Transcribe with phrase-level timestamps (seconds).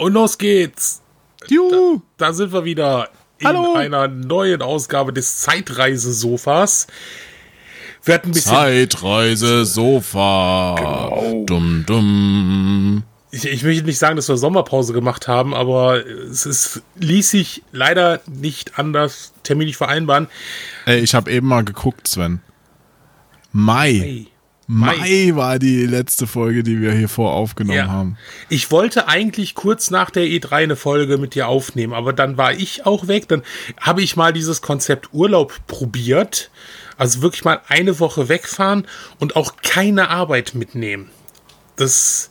[0.00, 1.02] Und los geht's.
[1.48, 2.00] Juhu.
[2.16, 3.74] Da, da sind wir wieder in Hallo.
[3.74, 6.86] einer neuen Ausgabe des Zeitreise-Sofas.
[8.04, 8.52] Wir hatten ein bisschen.
[8.52, 10.74] Zeitreise Sofa.
[10.78, 11.44] Genau.
[11.44, 13.02] Dumm, dumm.
[13.30, 17.62] Ich, ich möchte nicht sagen, dass wir Sommerpause gemacht haben, aber es ist, ließ sich
[17.70, 20.28] leider nicht anders terminlich vereinbaren.
[20.86, 22.40] Ey, ich habe eben mal geguckt, Sven.
[23.52, 23.92] Mai.
[23.92, 24.29] Hey.
[24.72, 25.32] Mai.
[25.34, 27.88] war die letzte Folge, die wir hier vor aufgenommen Ja.
[27.88, 28.16] haben.
[28.48, 32.52] Ich wollte eigentlich kurz nach der E3 eine Folge mit dir aufnehmen, aber dann war
[32.52, 33.26] ich auch weg.
[33.26, 33.42] Dann
[33.80, 36.50] habe ich mal dieses Konzept Urlaub probiert.
[36.96, 38.86] Also wirklich mal eine Woche wegfahren
[39.18, 41.10] und auch keine Arbeit mitnehmen.
[41.76, 42.30] Das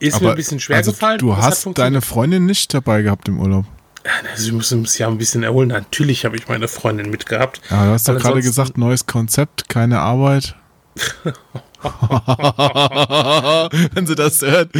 [0.00, 1.18] ist mir ein bisschen schwer also, gefallen.
[1.18, 3.66] Du hast deine Freundin nicht dabei gehabt im Urlaub.
[4.38, 5.68] Wir müssen uns ja ein bisschen erholen.
[5.68, 7.60] Natürlich habe ich meine Freundin mitgehabt.
[7.70, 10.56] Ja, du hast doch gerade gesagt, neues Konzept, keine Arbeit.
[13.94, 14.70] Wenn sie das hört,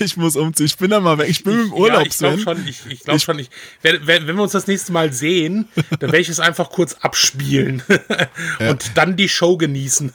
[0.00, 0.66] ich muss umziehen.
[0.66, 1.28] Ich bin da mal weg.
[1.28, 2.66] Ich bin im Urlaub, ja, ich glaube schon.
[2.66, 3.38] Ich, ich glaube schon.
[3.38, 3.48] Ich,
[3.82, 7.82] wenn, wenn wir uns das nächste Mal sehen, dann werde ich es einfach kurz abspielen
[8.68, 10.12] und dann die Show genießen.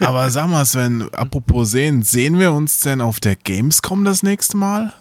[0.00, 4.58] Aber sag mal, Sven, apropos sehen, sehen wir uns denn auf der Gamescom das nächste
[4.58, 4.92] Mal?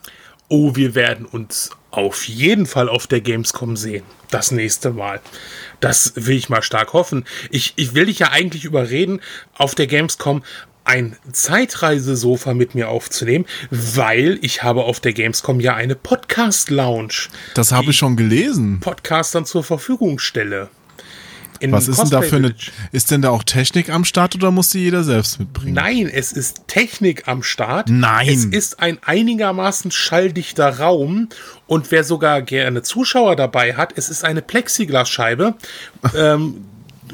[0.51, 4.03] Oh, wir werden uns auf jeden Fall auf der Gamescom sehen.
[4.29, 5.21] Das nächste Mal.
[5.79, 7.25] Das will ich mal stark hoffen.
[7.49, 9.21] Ich, ich will dich ja eigentlich überreden,
[9.57, 10.43] auf der Gamescom
[10.83, 17.29] ein Zeitreisesofa mit mir aufzunehmen, weil ich habe auf der Gamescom ja eine Podcast-Lounge.
[17.53, 18.81] Das habe ich schon gelesen.
[18.81, 20.69] Podcastern zur Verfügung stelle.
[21.61, 22.55] In Was ist denn da für eine.
[22.91, 25.75] Ist denn da auch Technik am Start oder muss die jeder selbst mitbringen?
[25.75, 27.87] Nein, es ist Technik am Start.
[27.87, 28.27] Nein.
[28.27, 31.29] Es ist ein einigermaßen schalldichter Raum.
[31.67, 35.53] Und wer sogar gerne Zuschauer dabei hat, es ist eine Plexiglasscheibe,
[36.17, 36.65] ähm,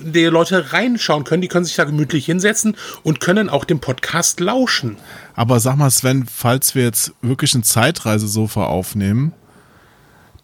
[0.02, 1.42] in die Leute reinschauen können.
[1.42, 4.95] Die können sich da gemütlich hinsetzen und können auch dem Podcast lauschen.
[5.36, 9.34] Aber sag mal, Sven, falls wir jetzt wirklich ein Zeitreisesofa aufnehmen,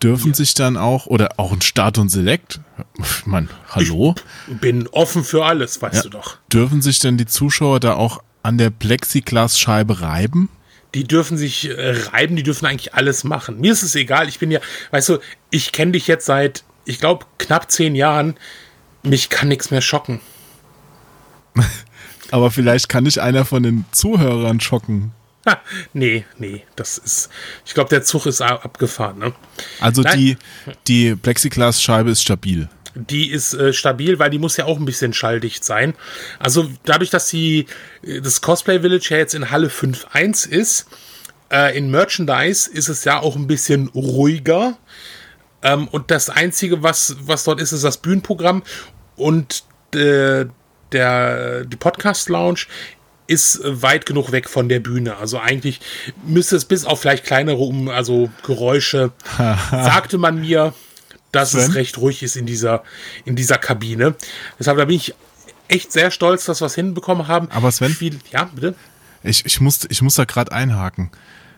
[0.03, 2.59] dürfen sich dann auch, oder auch ein Start und Select,
[3.25, 4.15] Mann, hallo?
[4.47, 6.01] Bin offen für alles, weißt Ja.
[6.03, 6.37] du doch.
[6.51, 10.49] Dürfen sich denn die Zuschauer da auch an der Plexiglasscheibe reiben?
[10.93, 13.59] Die dürfen sich äh, reiben, die dürfen eigentlich alles machen.
[13.59, 14.27] Mir ist es egal.
[14.29, 14.59] Ich bin ja,
[14.91, 15.17] weißt du,
[15.49, 18.35] ich kenne dich jetzt seit, ich glaube, knapp zehn Jahren.
[19.01, 20.19] Mich kann nichts mehr schocken.
[22.31, 25.11] Aber vielleicht kann dich einer von den Zuhörern schocken.
[25.47, 25.61] Ha,
[25.93, 27.29] nee, nee, das ist.
[27.65, 29.19] Ich glaube, der Zug ist abgefahren.
[29.19, 29.33] Ne?
[29.79, 30.17] Also Nein.
[30.17, 30.37] die,
[30.87, 32.69] die Plexiglasscheibe ist stabil.
[32.95, 35.95] Die ist äh, stabil, weil die muss ja auch ein bisschen schalldicht sein.
[36.39, 37.65] Also dadurch, dass die,
[38.03, 40.87] äh, das Cosplay Village ja jetzt in Halle 5.1 ist,
[41.51, 44.77] äh, in Merchandise ist es ja auch ein bisschen ruhiger.
[45.63, 48.63] Ähm, und das Einzige, was, was dort ist, ist das Bühnenprogramm
[49.15, 49.63] und
[49.95, 50.45] äh,
[50.91, 52.61] der, die Podcast Lounge
[53.27, 55.17] ist weit genug weg von der Bühne.
[55.17, 55.79] Also eigentlich
[56.25, 59.11] müsste es bis auf vielleicht kleinere um, also Geräusche,
[59.71, 60.73] sagte man mir,
[61.31, 61.73] dass es Sven?
[61.73, 62.83] recht ruhig ist in dieser,
[63.25, 64.15] in dieser Kabine.
[64.59, 65.15] Deshalb da bin ich
[65.67, 67.49] echt sehr stolz, dass wir es hinbekommen haben.
[67.51, 67.91] Aber Sven?
[67.91, 68.75] Viel, ja, bitte.
[69.23, 71.11] Ich, ich, muss, ich muss da gerade einhaken.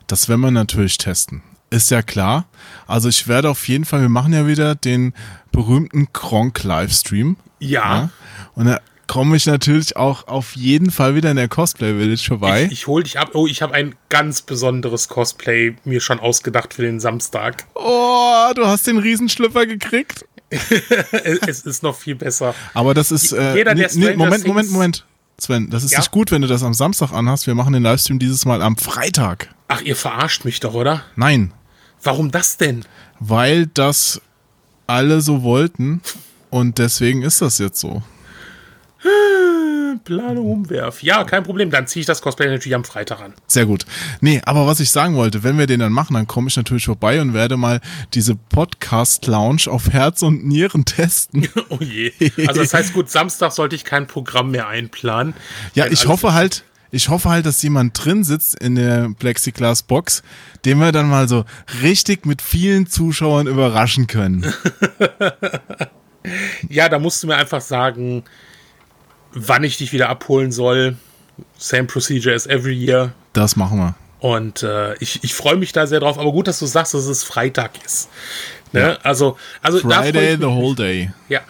[0.07, 1.41] Das werden wir natürlich testen.
[1.71, 2.45] Ist ja klar.
[2.87, 5.13] Also ich werde auf jeden Fall, wir machen ja wieder den
[5.51, 7.37] berühmten Kronk-Livestream.
[7.59, 8.09] Ja.
[8.53, 12.65] Und da komme ich natürlich auch auf jeden Fall wieder in der Cosplay Village vorbei.
[12.65, 13.31] Ich, ich hol dich ab.
[13.33, 17.65] Oh, ich habe ein ganz besonderes Cosplay mir schon ausgedacht für den Samstag.
[17.75, 20.25] oh, du hast den Riesenschlüpfer gekriegt.
[21.47, 22.53] es ist noch viel besser.
[22.73, 23.31] Aber das ist.
[23.31, 25.05] Äh, Jeder, der nee, Moment, Moment, Moment.
[25.37, 25.99] Sven, das ist Ja?
[25.99, 27.45] nicht gut, wenn du das am Samstag anhast.
[27.47, 29.53] Wir machen den Livestream dieses Mal am Freitag.
[29.67, 31.03] Ach, ihr verarscht mich doch, oder?
[31.15, 31.51] Nein,
[32.03, 32.85] Warum das denn?
[33.19, 34.21] weil das
[34.87, 36.01] alle so wollten
[36.51, 38.03] und deswegen ist das jetzt so.
[40.03, 41.01] Plane umwerf.
[41.03, 41.71] Ja, kein Problem.
[41.71, 43.33] Dann ziehe ich das Cosplay natürlich am Freitag an.
[43.47, 43.85] Sehr gut.
[44.21, 46.85] Nee, aber was ich sagen wollte, wenn wir den dann machen, dann komme ich natürlich
[46.85, 47.81] vorbei und werde mal
[48.13, 51.47] diese Podcast-Lounge auf Herz und Nieren testen.
[51.69, 52.11] Oh je.
[52.47, 55.33] Also das heißt, gut, Samstag sollte ich kein Programm mehr einplanen.
[55.73, 60.21] Ja, ich hoffe halt, ich hoffe halt, dass jemand drin sitzt in der Plexiglas-Box,
[60.63, 61.43] den wir dann mal so
[61.81, 64.45] richtig mit vielen Zuschauern überraschen können.
[66.69, 68.23] Ja, da musst du mir einfach sagen,
[69.35, 70.95] wann ich dich wieder abholen soll.
[71.57, 73.13] Same procedure as every year.
[73.33, 73.95] Das machen wir.
[74.19, 76.17] Und äh, ich, ich freue mich da sehr drauf.
[76.17, 78.09] Aber gut, dass du sagst, dass es Freitag ist.
[78.71, 78.97] Ne?
[79.03, 81.11] Also, also da freu Friday the whole day.
[81.29, 81.41] Ja,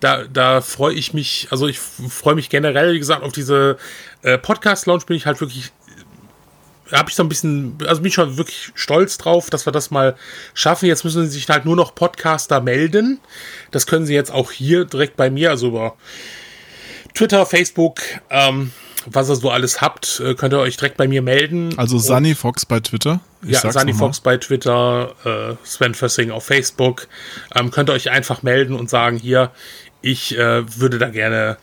[0.00, 3.78] da, da freue ich mich, also ich freue mich generell, wie gesagt, auf diese
[4.22, 5.72] äh, Podcast-Lounge bin ich halt wirklich,
[6.92, 9.90] habe ich so ein bisschen, also bin ich schon wirklich stolz drauf, dass wir das
[9.90, 10.16] mal
[10.52, 10.86] schaffen.
[10.86, 13.20] Jetzt müssen sich halt nur noch Podcaster melden.
[13.70, 15.96] Das können sie jetzt auch hier direkt bei mir, also über
[17.14, 18.00] Twitter, Facebook,
[18.30, 18.72] ähm,
[19.06, 21.74] was ihr so alles habt, äh, könnt ihr euch direkt bei mir melden.
[21.78, 23.20] Also Sunny Fox bei Twitter.
[23.42, 27.08] Ich ja, Sunny Fox bei Twitter, äh, Sven Fössing auf Facebook.
[27.54, 29.50] Ähm, könnt ihr euch einfach melden und sagen, hier,
[30.00, 31.56] ich äh, würde da gerne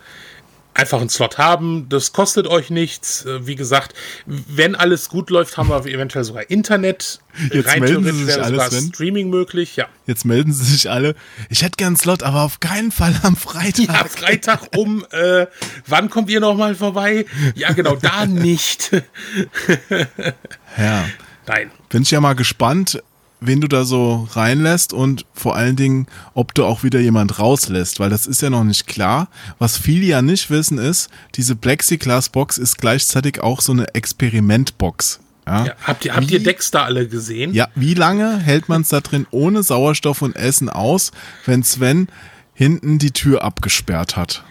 [0.74, 1.88] einfach einen Slot haben.
[1.90, 3.26] Das kostet euch nichts.
[3.26, 3.94] Äh, wie gesagt,
[4.26, 7.20] wenn alles gut läuft, haben wir eventuell sogar Internet.
[7.52, 8.92] Jetzt Rein melden Sie sich alle, Sven.
[8.94, 9.88] Streaming möglich, ja.
[10.06, 11.16] Jetzt melden Sie sich alle.
[11.50, 13.88] Ich hätte gern einen Slot, aber auf keinen Fall am Freitag.
[13.88, 15.48] Ja, Freitag um, äh,
[15.88, 17.26] wann kommt ihr nochmal vorbei?
[17.56, 18.92] Ja, genau, da nicht.
[20.78, 21.06] ja.
[21.48, 21.72] Nein.
[21.90, 23.02] Bin ich ja mal gespannt,
[23.42, 28.00] wen du da so reinlässt und vor allen Dingen, ob du auch wieder jemand rauslässt,
[28.00, 29.28] weil das ist ja noch nicht klar.
[29.58, 35.20] Was viele ja nicht wissen ist, diese Plexiglas-Box ist gleichzeitig auch so eine Experimentbox.
[35.48, 35.66] Ja.
[35.66, 37.54] ja, habt ihr, habt ihr Dexter alle gesehen?
[37.54, 41.12] Ja, wie lange hält man es da drin ohne Sauerstoff und Essen aus,
[41.46, 42.08] wenn Sven
[42.54, 44.44] hinten die Tür abgesperrt hat?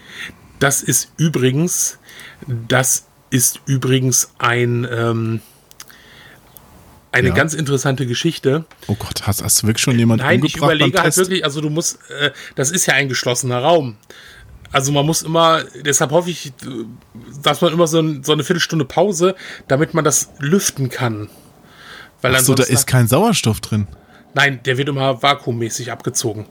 [0.58, 1.98] Das ist übrigens,
[2.68, 5.40] das ist übrigens ein, ähm,
[7.12, 7.34] eine ja.
[7.34, 8.64] ganz interessante Geschichte.
[8.86, 11.70] Oh Gott, hast, hast du wirklich schon jemanden Nein, ich überlege halt wirklich, also du
[11.70, 13.96] musst, äh, das ist ja ein geschlossener Raum.
[14.72, 16.52] Also man muss immer, deshalb hoffe ich,
[17.42, 19.34] dass man immer so, ein, so eine Viertelstunde Pause,
[19.66, 21.28] damit man das lüften kann.
[22.22, 23.88] Weil Ach so, da ist kein Sauerstoff drin.
[24.34, 26.46] Nein, der wird immer vakuummäßig abgezogen,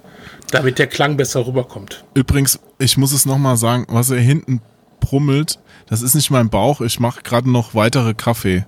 [0.52, 2.04] damit der Klang besser rüberkommt.
[2.14, 4.62] Übrigens, ich muss es nochmal sagen, was er hinten
[5.00, 6.82] brummelt, das ist nicht mein Bauch.
[6.82, 8.66] Ich mache gerade noch weitere Kaffee.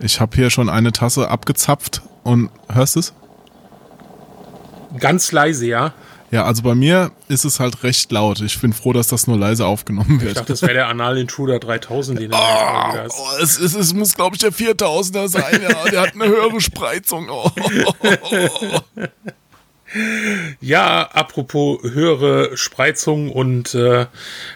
[0.00, 3.14] Ich habe hier schon eine Tasse abgezapft und hörst du es?
[4.98, 5.92] Ganz leise, ja.
[6.30, 8.40] Ja, also bei mir ist es halt recht laut.
[8.40, 10.32] Ich bin froh, dass das nur leise aufgenommen wird.
[10.32, 13.74] Ich dachte, das wäre der Anal Intruder 3000, den er oh, wieder oh, es, es,
[13.74, 15.62] es muss, glaube ich, der 4000er sein.
[15.62, 17.28] Ja, der hat eine höhere Spreizung.
[17.30, 17.50] Oh.
[20.60, 24.06] Ja, apropos höhere Spreizung und äh,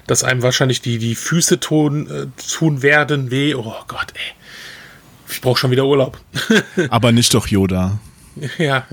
[0.06, 3.54] dass einem wahrscheinlich die, die Füße tun, äh, tun werden weh.
[3.54, 5.30] Oh Gott, ey.
[5.30, 6.20] Ich brauche schon wieder Urlaub.
[6.90, 7.98] Aber nicht doch Yoda.
[8.58, 8.86] Ja.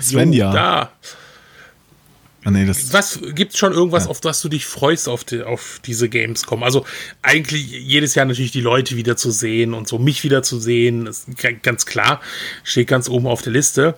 [0.00, 0.48] Svenja.
[0.48, 0.92] Yoda.
[2.46, 4.10] Ah, nee, was gibt's schon irgendwas, ja.
[4.10, 6.62] auf das du dich freust auf, die, auf diese Gamescom?
[6.62, 6.84] Also
[7.22, 11.06] eigentlich jedes Jahr natürlich die Leute wieder zu sehen und so mich wieder zu sehen,
[11.06, 11.26] ist
[11.62, 12.20] ganz klar,
[12.62, 13.96] steht ganz oben auf der Liste.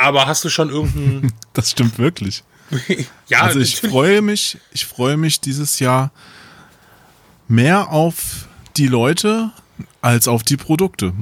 [0.00, 1.32] Aber hast du schon irgendeinen.
[1.52, 2.42] das stimmt wirklich.
[3.28, 6.10] ja, also ich freue mich, ich freue mich dieses Jahr
[7.48, 9.50] mehr auf die Leute
[10.00, 11.12] als auf die Produkte.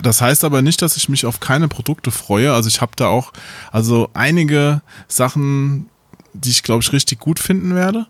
[0.00, 2.54] Das heißt aber nicht, dass ich mich auf keine Produkte freue.
[2.54, 3.32] Also ich habe da auch
[3.72, 5.90] also einige Sachen,
[6.32, 8.06] die ich glaube ich richtig gut finden werde.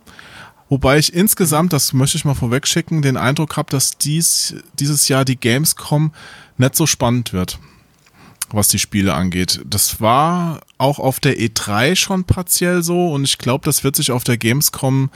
[0.69, 5.09] Wobei ich insgesamt, das möchte ich mal vorweg schicken, den Eindruck habe, dass dies, dieses
[5.09, 6.13] Jahr die Gamescom
[6.57, 7.59] nicht so spannend wird,
[8.55, 9.61] was die Spiele angeht.
[9.65, 14.11] Das war auch auf der E3 schon partiell so und ich glaube, das wird sich
[14.11, 15.11] auf der Gamescom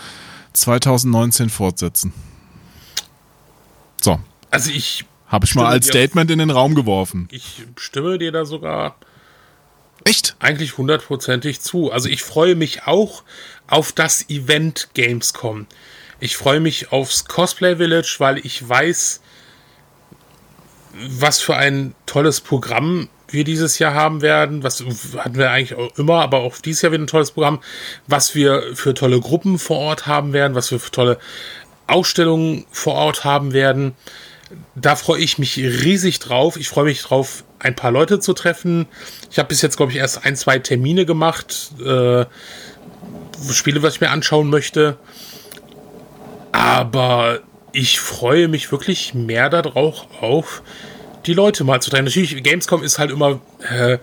[0.52, 2.12] 2019 fortsetzen.
[4.00, 4.20] So.
[4.50, 5.04] Also ich.
[5.28, 7.28] Habe ich mal als Statement in den Raum geworfen.
[7.32, 8.96] Ich stimme dir da sogar.
[10.04, 10.36] Echt?
[10.38, 11.90] Eigentlich hundertprozentig zu.
[11.90, 13.24] Also ich freue mich auch
[13.66, 15.66] auf das Event Gamescom.
[16.20, 19.20] Ich freue mich aufs Cosplay Village, weil ich weiß,
[21.08, 24.84] was für ein tolles Programm wir dieses Jahr haben werden, was
[25.17, 27.61] hatten wir eigentlich auch immer, aber auch dieses Jahr wieder ein tolles Programm,
[28.06, 31.19] was wir für tolle Gruppen vor Ort haben werden, was wir für tolle
[31.87, 33.94] Ausstellungen vor Ort haben werden.
[34.75, 36.56] Da freue ich mich riesig drauf.
[36.56, 38.86] Ich freue mich drauf, ein paar Leute zu treffen.
[39.31, 41.72] Ich habe bis jetzt, glaube ich, erst ein, zwei Termine gemacht.
[41.84, 42.27] Äh,
[43.50, 44.96] Spiele, was ich mir anschauen möchte.
[46.53, 47.41] Aber
[47.72, 50.62] ich freue mich wirklich mehr darauf, auf
[51.26, 52.04] die Leute mal zu treffen.
[52.04, 53.40] Natürlich, Gamescom ist halt immer.
[53.68, 53.98] Äh,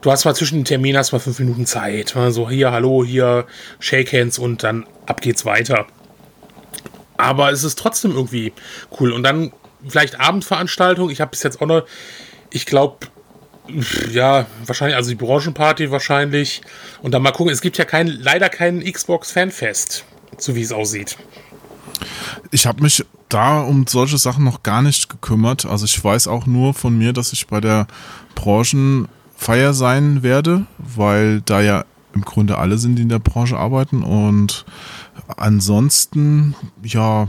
[0.00, 2.14] du hast mal zwischen den Terminen hast mal fünf Minuten Zeit.
[2.28, 3.46] So, hier, hallo, hier,
[3.78, 5.86] Shake Hands und dann ab geht's weiter.
[7.16, 8.52] Aber es ist trotzdem irgendwie
[8.98, 9.12] cool.
[9.12, 9.52] Und dann
[9.86, 11.10] vielleicht Abendveranstaltung.
[11.10, 11.84] Ich habe bis jetzt auch noch,
[12.50, 13.06] ich glaube,
[14.10, 16.62] ja, wahrscheinlich, also die Branchenparty wahrscheinlich.
[17.00, 20.04] Und dann mal gucken, es gibt ja kein, leider kein Xbox Fanfest,
[20.38, 21.16] so wie es aussieht.
[22.50, 25.64] Ich habe mich da um solche Sachen noch gar nicht gekümmert.
[25.64, 27.86] Also ich weiß auch nur von mir, dass ich bei der
[28.34, 34.02] Branchenfeier sein werde, weil da ja im Grunde alle sind, die in der Branche arbeiten.
[34.02, 34.64] Und
[35.36, 37.28] ansonsten, ja,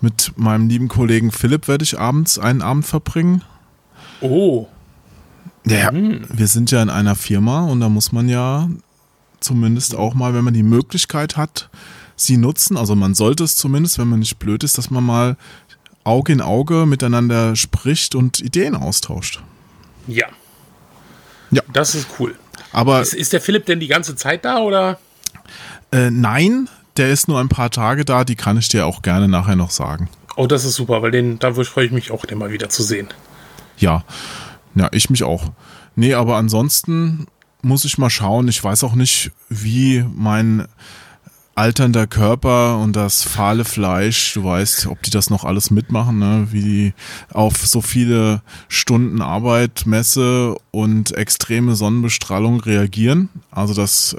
[0.00, 3.42] mit meinem lieben Kollegen Philipp werde ich abends einen Abend verbringen.
[4.20, 4.66] Oh.
[5.66, 6.24] Ja, mhm.
[6.30, 8.68] wir sind ja in einer Firma und da muss man ja
[9.40, 11.68] zumindest auch mal, wenn man die Möglichkeit hat,
[12.20, 12.76] sie nutzen.
[12.76, 15.36] Also man sollte es zumindest, wenn man nicht blöd ist, dass man mal
[16.04, 19.42] Auge in Auge miteinander spricht und Ideen austauscht.
[20.06, 20.26] Ja.
[21.50, 21.62] Ja.
[21.72, 22.34] Das ist cool.
[22.72, 24.98] Aber ist, ist der Philipp denn die ganze Zeit da oder?
[25.92, 29.28] Äh, nein, der ist nur ein paar Tage da, die kann ich dir auch gerne
[29.28, 30.08] nachher noch sagen.
[30.36, 32.82] Oh, das ist super, weil den, da freue ich mich auch, den mal wieder zu
[32.82, 33.08] sehen.
[33.78, 34.04] Ja,
[34.74, 35.50] ja, ich mich auch.
[35.96, 37.26] Nee, aber ansonsten
[37.62, 38.48] muss ich mal schauen.
[38.48, 40.68] Ich weiß auch nicht, wie mein
[41.58, 46.46] alternder Körper und das fahle Fleisch, du weißt, ob die das noch alles mitmachen, ne?
[46.52, 46.94] wie die
[47.32, 53.28] auf so viele Stunden Arbeit, Messe und extreme Sonnenbestrahlung reagieren.
[53.50, 54.16] Also das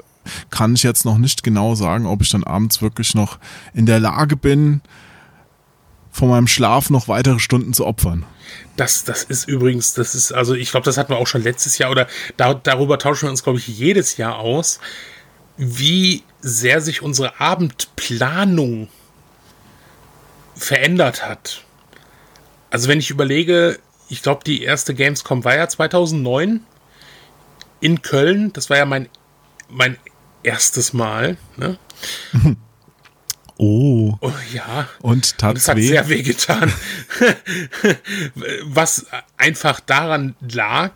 [0.50, 3.38] kann ich jetzt noch nicht genau sagen, ob ich dann abends wirklich noch
[3.72, 4.82] in der Lage bin,
[6.12, 8.26] von meinem Schlaf noch weitere Stunden zu opfern.
[8.76, 11.78] Das, das ist übrigens, das ist, also ich glaube, das hatten wir auch schon letztes
[11.78, 12.06] Jahr oder
[12.36, 14.80] da, darüber tauschen wir uns, glaube ich, jedes Jahr aus,
[15.62, 18.88] wie sehr sich unsere Abendplanung
[20.56, 21.64] verändert hat.
[22.70, 26.64] Also wenn ich überlege, ich glaube, die erste Gamescom war ja 2009
[27.80, 28.54] in Köln.
[28.54, 29.10] Das war ja mein,
[29.68, 29.98] mein
[30.42, 31.36] erstes Mal.
[31.56, 31.78] Ne?
[33.62, 34.16] Oh.
[34.22, 34.32] oh.
[34.54, 34.88] ja.
[35.02, 35.86] Und tat das hat weh.
[35.86, 36.72] sehr weh getan.
[38.64, 39.04] Was
[39.36, 40.92] einfach daran lag,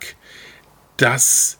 [0.97, 1.59] dass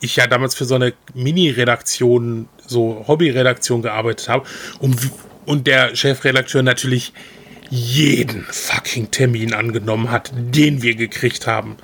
[0.00, 4.46] ich ja damals für so eine Mini-Redaktion, so Hobby-Redaktion gearbeitet habe
[4.78, 4.98] und,
[5.46, 7.12] und der Chefredakteur natürlich
[7.70, 11.76] jeden fucking Termin angenommen hat, den wir gekriegt haben.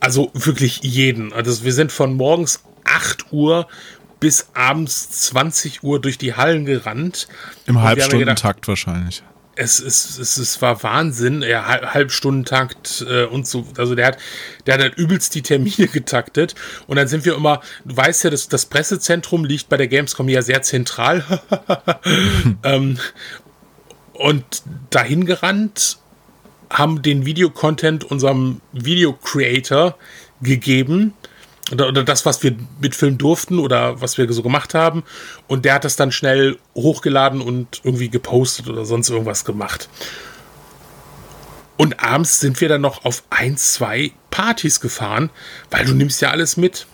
[0.00, 1.32] Also wirklich jeden.
[1.32, 3.68] Also wir sind von morgens 8 Uhr
[4.20, 7.28] bis abends 20 Uhr durch die Hallen gerannt.
[7.66, 9.22] Im Halbstundentakt wahrscheinlich.
[9.56, 13.66] Es, es, es, es war Wahnsinn, ja, Halbstundentakt äh, und so.
[13.76, 14.18] Also der hat,
[14.66, 16.54] der hat halt übelst die Termine getaktet.
[16.86, 20.28] Und dann sind wir immer, du weißt ja, das, das Pressezentrum liegt bei der Gamescom
[20.28, 21.24] ja sehr zentral.
[22.62, 22.98] ähm,
[24.12, 24.44] und
[24.90, 25.98] dahin gerannt,
[26.70, 29.96] haben den Videocontent unserem Video-Creator
[30.40, 31.14] gegeben
[31.72, 35.02] oder, oder das, was wir mitfilmen durften oder was wir so gemacht haben.
[35.46, 39.88] Und der hat das dann schnell hochgeladen und irgendwie gepostet oder sonst irgendwas gemacht.
[41.76, 45.30] Und abends sind wir dann noch auf ein, zwei Partys gefahren,
[45.70, 46.86] weil du nimmst ja alles mit.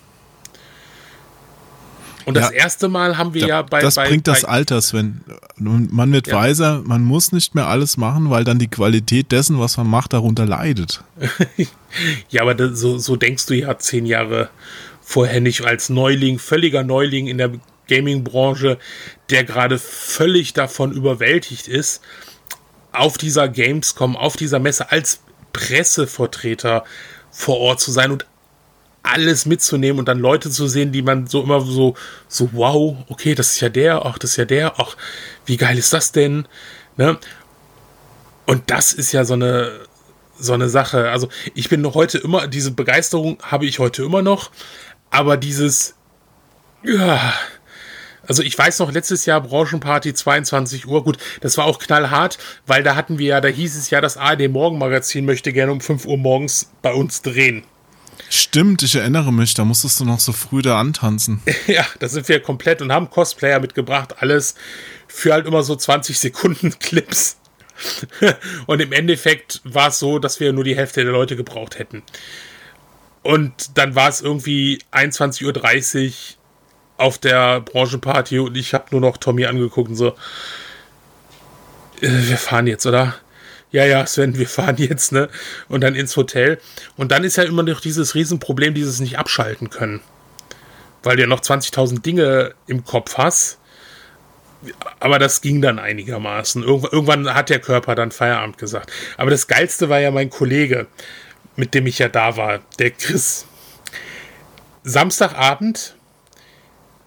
[2.30, 3.80] Und das ja, erste Mal haben wir da, ja bei.
[3.80, 5.22] Das bei, bringt bei, das Alter, Sven.
[5.56, 6.34] Man wird ja.
[6.34, 10.12] weiser, man muss nicht mehr alles machen, weil dann die Qualität dessen, was man macht,
[10.12, 11.02] darunter leidet.
[12.30, 14.50] ja, aber das, so, so denkst du ja zehn Jahre
[15.00, 17.52] vorher nicht als Neuling, völliger Neuling in der
[17.88, 18.78] Gaming-Branche,
[19.28, 22.00] der gerade völlig davon überwältigt ist,
[22.92, 25.20] auf dieser Gamescom, auf dieser Messe als
[25.52, 26.84] Pressevertreter
[27.30, 28.26] vor Ort zu sein und
[29.02, 31.94] alles mitzunehmen und dann Leute zu sehen, die man so immer so,
[32.28, 34.96] so, wow, okay, das ist ja der, ach, das ist ja der, ach,
[35.46, 36.46] wie geil ist das denn?
[36.96, 37.18] Ne?
[38.46, 39.72] Und das ist ja so eine,
[40.38, 41.10] so eine Sache.
[41.10, 44.50] Also ich bin heute immer, diese Begeisterung habe ich heute immer noch,
[45.10, 45.94] aber dieses,
[46.84, 47.34] ja,
[48.26, 52.82] also ich weiß noch, letztes Jahr Branchenparty 22 Uhr, gut, das war auch knallhart, weil
[52.82, 56.06] da hatten wir ja, da hieß es ja, das ARD Morgenmagazin möchte gerne um 5
[56.06, 57.64] Uhr morgens bei uns drehen.
[58.32, 61.42] Stimmt, ich erinnere mich, da musstest du noch so früh da antanzen.
[61.66, 64.54] ja, da sind wir komplett und haben Cosplayer mitgebracht, alles
[65.08, 67.38] für halt immer so 20 Sekunden Clips.
[68.66, 72.04] und im Endeffekt war es so, dass wir nur die Hälfte der Leute gebraucht hätten.
[73.22, 76.12] Und dann war es irgendwie 21.30 Uhr
[76.98, 80.10] auf der Branchenparty und ich habe nur noch Tommy angeguckt und so,
[82.00, 83.16] äh, wir fahren jetzt, oder?
[83.72, 85.28] Ja, ja, Sven, wir fahren jetzt, ne?
[85.68, 86.58] Und dann ins Hotel.
[86.96, 90.00] Und dann ist ja immer noch dieses Riesenproblem, dieses nicht abschalten können.
[91.02, 93.58] Weil du ja noch 20.000 Dinge im Kopf hast.
[94.98, 96.62] Aber das ging dann einigermaßen.
[96.62, 98.92] Irgendwann hat der Körper dann Feierabend gesagt.
[99.16, 100.86] Aber das Geilste war ja mein Kollege,
[101.56, 103.46] mit dem ich ja da war, der Chris.
[104.82, 105.94] Samstagabend,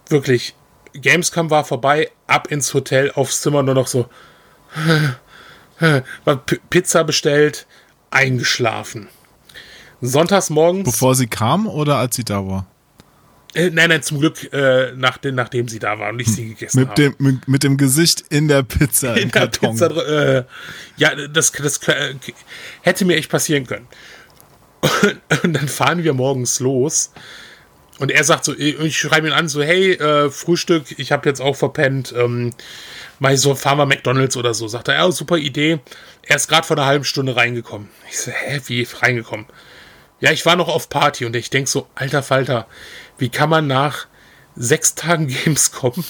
[0.09, 0.55] wirklich,
[0.93, 4.09] Gamescom war vorbei, ab ins Hotel, aufs Zimmer nur noch so.
[6.69, 7.65] Pizza bestellt,
[8.11, 9.07] eingeschlafen.
[10.01, 10.89] Sonntags morgens.
[10.89, 12.67] Bevor sie kam oder als sie da war?
[13.55, 16.79] Äh, nein, nein, zum Glück, äh, nach, nachdem sie da war und ich sie gegessen
[16.79, 17.01] mit habe.
[17.01, 19.13] Dem, mit, mit, dem Gesicht in der Pizza.
[19.17, 19.87] In der Pizza.
[19.87, 20.43] Äh,
[20.97, 22.15] ja, das, das äh,
[22.81, 23.87] hätte mir echt passieren können.
[24.81, 27.11] Und, und, dann fahren wir morgens los.
[27.99, 31.39] Und er sagt so, ich schreibe ihn an, so, hey, äh, Frühstück, ich habe jetzt
[31.39, 32.13] auch verpennt.
[32.17, 32.51] Ähm,
[33.19, 34.67] mal so, fahren wir McDonalds oder so.
[34.67, 35.79] Sagt er, ja, super Idee.
[36.23, 37.89] Er ist gerade vor einer halben Stunde reingekommen.
[38.09, 39.45] Ich so, hä, wie reingekommen?
[40.19, 42.67] Ja, ich war noch auf Party und ich denk so, alter Falter,
[43.17, 44.07] wie kann man nach
[44.55, 46.03] sechs Tagen Gamescom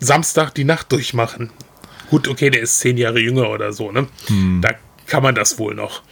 [0.00, 1.52] Samstag die Nacht durchmachen?
[2.10, 4.08] Gut, okay, der ist zehn Jahre jünger oder so, ne?
[4.26, 4.60] Hm.
[4.60, 4.70] Da
[5.06, 6.02] kann man das wohl noch.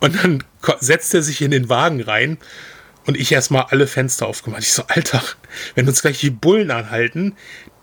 [0.00, 0.44] Und dann
[0.80, 2.38] setzt er sich in den Wagen rein
[3.06, 4.62] und ich erstmal alle Fenster aufgemacht.
[4.62, 5.22] Ich so, Alter,
[5.74, 7.36] wenn uns gleich die Bullen anhalten,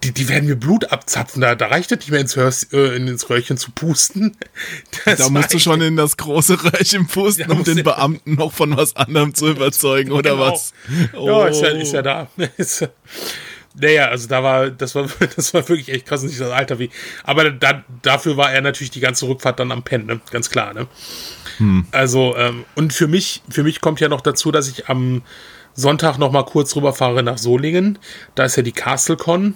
[0.04, 1.42] die, die werden mir Blut abzapfen.
[1.42, 4.36] Da, da reicht es nicht mehr ins, Hörs, äh, ins Röhrchen zu pusten.
[5.06, 8.78] Das da musst du schon in das große Röhrchen pusten, um den Beamten noch von
[8.78, 10.52] was anderem zu überzeugen, oder genau.
[10.52, 10.74] was?
[11.14, 11.28] Oh.
[11.28, 12.28] Ja, ist ja, ist ja da.
[13.76, 16.90] naja, also da war, das war, das war wirklich echt krass, nicht das Alter wie.
[17.24, 20.22] Aber da, dafür war er natürlich die ganze Rückfahrt dann am Pennen, ne?
[20.32, 20.88] ganz klar, ne?
[21.58, 21.86] Hm.
[21.92, 25.22] Also, ähm, und für mich, für mich kommt ja noch dazu, dass ich am
[25.74, 28.00] Sonntag noch mal kurz rüberfahre nach Solingen.
[28.36, 29.56] Da ist ja die CastleCon.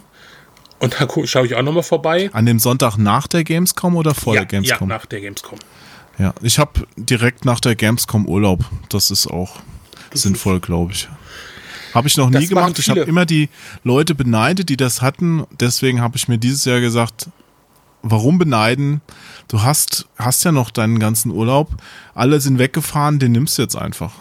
[0.79, 2.29] Und da schaue ich auch noch mal vorbei.
[2.33, 4.89] An dem Sonntag nach der Gamescom oder vor ja, der Gamescom?
[4.89, 5.57] Ja, nach der Gamescom.
[6.19, 8.65] Ja, ich habe direkt nach der Gamescom Urlaub.
[8.89, 9.57] Das ist auch
[10.11, 11.07] das sinnvoll, glaube ich.
[11.93, 12.77] Habe ich noch nie gemacht.
[12.79, 13.49] Ich habe immer die
[13.83, 15.45] Leute beneidet, die das hatten.
[15.59, 17.29] Deswegen habe ich mir dieses Jahr gesagt,
[18.03, 19.01] warum beneiden?
[19.47, 21.71] Du hast, hast ja noch deinen ganzen Urlaub.
[22.13, 24.11] Alle sind weggefahren, den nimmst du jetzt einfach.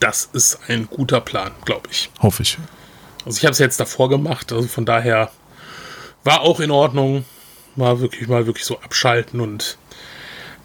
[0.00, 2.10] Das ist ein guter Plan, glaube ich.
[2.20, 2.58] Hoffe ich.
[3.24, 5.30] Also ich habe es jetzt davor gemacht, also von daher
[6.24, 7.24] war auch in Ordnung.
[7.74, 9.78] Mal wirklich mal wirklich so abschalten und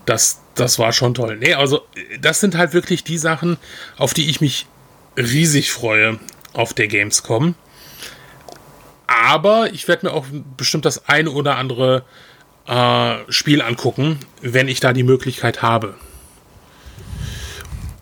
[0.05, 1.37] das, das war schon toll.
[1.37, 1.81] Nee, also
[2.19, 3.57] das sind halt wirklich die Sachen,
[3.97, 4.67] auf die ich mich
[5.15, 6.19] riesig freue
[6.53, 7.55] auf der Gamescom.
[9.07, 10.25] Aber ich werde mir auch
[10.57, 12.03] bestimmt das eine oder andere
[12.67, 15.95] äh, Spiel angucken, wenn ich da die Möglichkeit habe.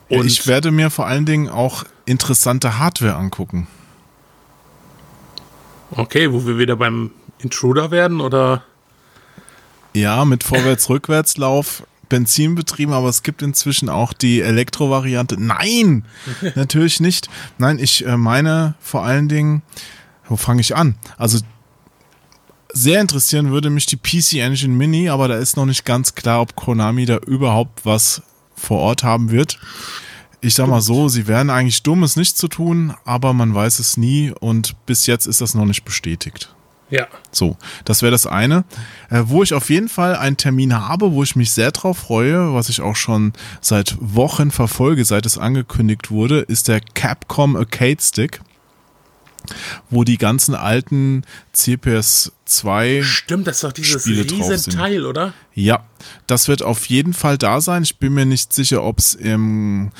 [0.09, 3.67] Und ich werde mir vor allen Dingen auch interessante Hardware angucken.
[5.95, 8.63] Okay, wo wir wieder beim Intruder werden, oder?
[9.93, 15.37] Ja, mit Vorwärts-Rückwärtslauf, Benzinbetrieben, aber es gibt inzwischen auch die Elektro-Variante.
[15.39, 16.05] Nein,
[16.55, 17.29] natürlich nicht.
[17.57, 19.63] Nein, ich äh, meine vor allen Dingen,
[20.27, 20.95] wo fange ich an?
[21.17, 21.39] Also
[22.73, 26.41] sehr interessieren würde mich die PC Engine Mini, aber da ist noch nicht ganz klar,
[26.41, 28.21] ob Konami da überhaupt was
[28.55, 29.57] vor Ort haben wird.
[30.45, 33.79] Ich sag mal so, sie wären eigentlich dumm, es nicht zu tun, aber man weiß
[33.79, 36.53] es nie und bis jetzt ist das noch nicht bestätigt.
[36.91, 37.07] Ja.
[37.31, 38.63] So, das wäre das eine.
[39.09, 42.53] Äh, wo ich auf jeden Fall einen Termin habe, wo ich mich sehr drauf freue,
[42.53, 47.98] was ich auch schon seit Wochen verfolge, seit es angekündigt wurde, ist der Capcom Arcade
[48.00, 48.39] Stick
[49.89, 55.33] wo die ganzen alten CPS 2 Stimmt, das ist doch dieses Riesenteil, oder?
[55.53, 55.85] Ja,
[56.27, 57.83] das wird auf jeden Fall da sein.
[57.83, 59.91] Ich bin mir nicht sicher, ob es im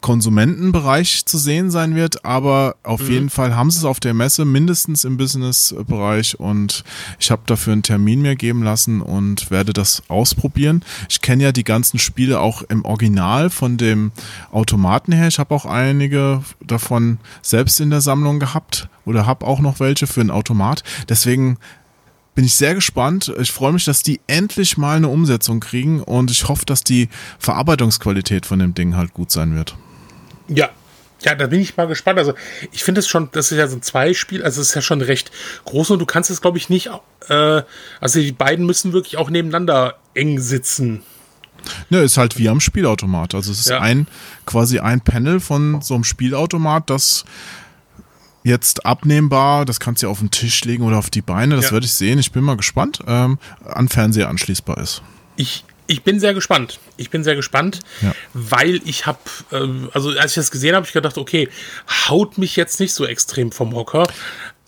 [0.00, 3.10] Konsumentenbereich zu sehen sein wird, aber auf mhm.
[3.10, 6.84] jeden Fall haben sie es auf der Messe, mindestens im Businessbereich und
[7.18, 10.84] ich habe dafür einen Termin mir geben lassen und werde das ausprobieren.
[11.08, 14.12] Ich kenne ja die ganzen Spiele auch im Original von dem
[14.52, 15.28] Automaten her.
[15.28, 20.06] Ich habe auch einige davon selbst in der Sammlung gehabt oder habe auch noch welche
[20.06, 20.84] für ein Automat.
[21.08, 21.56] Deswegen
[22.38, 23.34] bin ich sehr gespannt.
[23.40, 27.08] Ich freue mich, dass die endlich mal eine Umsetzung kriegen und ich hoffe, dass die
[27.40, 29.74] Verarbeitungsqualität von dem Ding halt gut sein wird.
[30.46, 30.70] Ja,
[31.22, 32.16] ja, da bin ich mal gespannt.
[32.16, 32.34] Also,
[32.70, 35.00] ich finde es schon, das ist ja so ein Zweispiel, also es ist ja schon
[35.00, 35.32] recht
[35.64, 36.90] groß und du kannst es, glaube ich, nicht,
[37.28, 37.62] äh,
[38.00, 41.02] also die beiden müssen wirklich auch nebeneinander eng sitzen.
[41.90, 43.34] Ne, ist halt wie am Spielautomat.
[43.34, 43.80] Also es ist ja.
[43.80, 44.06] ein
[44.46, 47.24] quasi ein Panel von so einem Spielautomat, das
[48.44, 51.72] jetzt abnehmbar, das kannst du auf den Tisch legen oder auf die Beine, das ja.
[51.72, 52.18] werde ich sehen.
[52.18, 55.02] Ich bin mal gespannt, ähm, an Fernseher anschließbar ist.
[55.36, 56.78] Ich, ich bin sehr gespannt.
[56.96, 58.14] Ich bin sehr gespannt, ja.
[58.34, 59.18] weil ich habe,
[59.50, 61.48] äh, also als ich das gesehen habe, ich gedacht, okay,
[62.08, 64.06] haut mich jetzt nicht so extrem vom Hocker.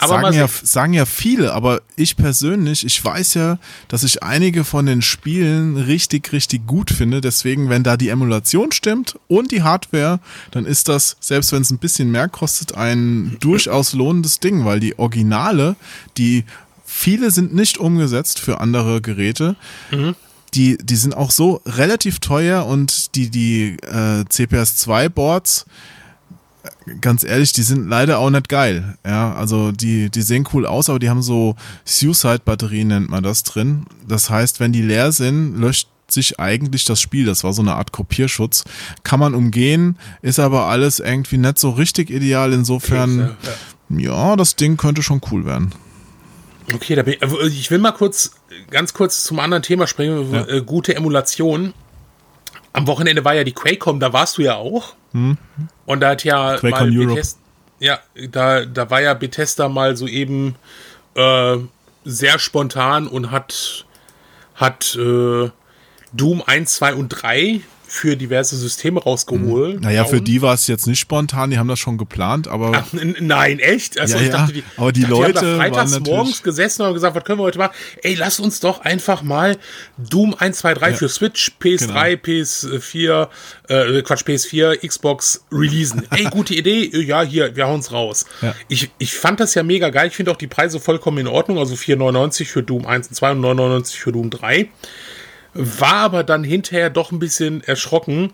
[0.01, 3.59] Sagen, ja, sagen ja viele, aber ich persönlich, ich weiß ja,
[3.89, 7.21] dass ich einige von den Spielen richtig, richtig gut finde.
[7.21, 11.71] Deswegen, wenn da die Emulation stimmt und die Hardware, dann ist das, selbst wenn es
[11.71, 15.77] ein bisschen mehr kostet, ein durchaus lohnendes Ding, weil die Originale,
[16.17, 16.45] die
[16.85, 19.57] viele sind nicht umgesetzt für andere Geräte.
[19.91, 20.15] Mhm.
[20.55, 25.67] Die, die sind auch so relativ teuer und die, die äh, CPS 2 Boards,
[27.01, 28.97] ganz ehrlich, die sind leider auch nicht geil.
[29.07, 33.43] Ja, also die, die sehen cool aus, aber die haben so Suicide-Batterien, nennt man das
[33.43, 33.87] drin.
[34.07, 37.27] Das heißt, wenn die leer sind, löscht sich eigentlich das Spiel.
[37.27, 38.65] Das war so eine Art Kopierschutz.
[39.03, 42.53] Kann man umgehen, ist aber alles irgendwie nicht so richtig ideal.
[42.53, 43.37] Insofern,
[43.91, 45.73] ja, ja das Ding könnte schon cool werden.
[46.75, 48.33] Okay, da bin ich, also ich will mal kurz,
[48.71, 50.33] ganz kurz zum anderen Thema springen.
[50.33, 50.47] Ja.
[50.47, 51.73] Äh, gute Emulation.
[52.73, 54.95] Am Wochenende war ja die QuakeCom, da warst du ja auch.
[55.13, 55.37] Hm.
[55.87, 57.41] Und da hat ja QuakeCon mal Bethesda,
[57.81, 57.99] ja,
[58.31, 60.55] da, da war ja Bethesda mal so eben
[61.15, 61.57] äh,
[62.05, 63.87] sehr spontan und hat,
[64.55, 65.51] hat äh,
[66.13, 69.77] Doom 1, 2 und 3 für diverse Systeme rausgeholt.
[69.77, 69.81] Mhm.
[69.83, 72.71] Naja, für die war es jetzt nicht spontan, die haben das schon geplant, aber.
[72.73, 73.99] Ach, nein, echt?
[73.99, 75.33] Also ja, ich dachte, die, aber die dachte, Leute.
[75.33, 77.73] Die haben freitags morgens gesessen und haben gesagt, was können wir heute machen?
[78.05, 79.59] Ey, lass uns doch einfach mal
[79.99, 80.97] Doom 1, 2, 3 ja.
[80.97, 82.01] für Switch, PS3, genau.
[82.01, 83.29] PS4,
[83.69, 86.05] äh, Quatsch, PS4, Xbox releasen.
[86.11, 86.91] Ey, gute Idee.
[87.03, 88.25] Ja, hier, wir hauen's raus.
[88.41, 88.55] Ja.
[88.69, 90.07] Ich, ich fand das ja mega geil.
[90.07, 91.59] Ich finde auch die Preise vollkommen in Ordnung.
[91.59, 94.69] Also 4,99 für Doom 1 und 2 und 9,99 für Doom 3
[95.55, 98.33] war aber dann hinterher doch ein bisschen erschrocken,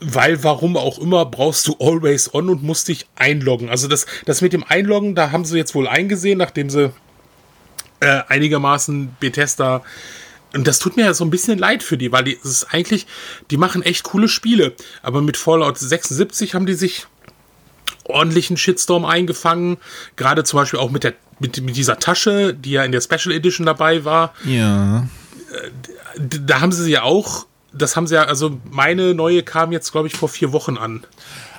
[0.00, 3.68] weil warum auch immer brauchst du Always On und musst dich einloggen.
[3.68, 6.92] Also das, das mit dem Einloggen, da haben sie jetzt wohl eingesehen, nachdem sie
[8.00, 9.82] äh, einigermaßen Bethesda
[10.52, 13.06] und das tut mir ja so ein bisschen leid für die, weil die ist eigentlich,
[13.50, 14.74] die machen echt coole Spiele.
[15.02, 17.06] Aber mit Fallout 76 haben die sich
[18.04, 19.76] ordentlichen Shitstorm eingefangen.
[20.16, 23.34] Gerade zum Beispiel auch mit der mit, mit dieser Tasche, die ja in der Special
[23.34, 24.34] Edition dabei war.
[24.44, 25.08] Ja.
[25.52, 25.70] Äh,
[26.18, 30.08] da haben sie ja auch, das haben sie ja, also meine neue kam jetzt, glaube
[30.08, 31.04] ich, vor vier Wochen an.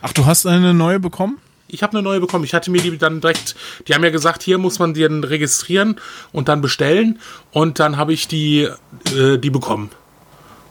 [0.02, 1.38] Ach, du hast eine neue bekommen?
[1.68, 2.44] Ich habe eine neue bekommen.
[2.44, 3.56] Ich hatte mir die dann direkt,
[3.88, 6.00] die haben ja gesagt, hier muss man den registrieren
[6.34, 7.20] und dann bestellen.
[7.52, 8.68] Und dann habe ich die,
[9.16, 9.90] äh, die bekommen.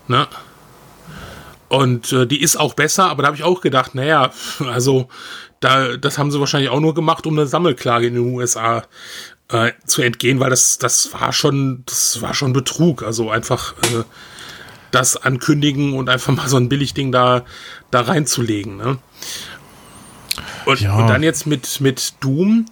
[0.09, 0.29] Ne?
[1.69, 5.09] Und äh, die ist auch besser, aber da habe ich auch gedacht, naja, also
[5.61, 8.83] da, das haben sie wahrscheinlich auch nur gemacht, um eine Sammelklage in den USA
[9.51, 13.03] äh, zu entgehen, weil das, das war schon, das war schon Betrug.
[13.03, 14.05] Also einfach äh,
[14.91, 17.45] das ankündigen und einfach mal so ein Billigding da,
[17.91, 18.77] da reinzulegen.
[18.77, 18.99] Ne?
[20.67, 20.97] Und, ja.
[20.97, 22.67] und dann jetzt mit, mit Doom.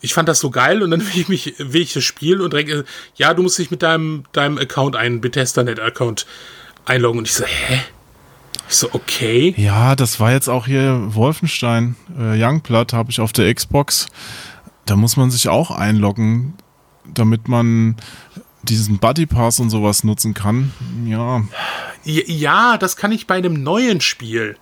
[0.00, 2.52] Ich fand das so geil und dann will ich mich, will ich das Spiel und
[2.52, 2.84] denke,
[3.16, 6.26] ja, du musst dich mit deinem, deinem Account, einen Bethesda-Net-Account
[6.84, 7.18] einloggen.
[7.18, 7.80] Und ich so, hä?
[8.68, 9.54] Ich so, okay.
[9.56, 11.96] Ja, das war jetzt auch hier Wolfenstein.
[12.18, 14.06] Äh, Youngblood habe ich auf der Xbox
[14.86, 16.54] da muss man sich auch einloggen,
[17.04, 17.96] damit man
[18.62, 20.72] diesen Buddy Pass und sowas nutzen kann.
[21.04, 21.42] Ja.
[22.04, 24.56] Ja, das kann ich bei einem neuen Spiel.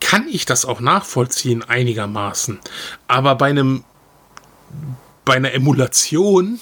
[0.00, 2.60] Kann ich das auch nachvollziehen einigermaßen.
[3.08, 3.84] Aber bei einem
[5.24, 6.60] bei einer Emulation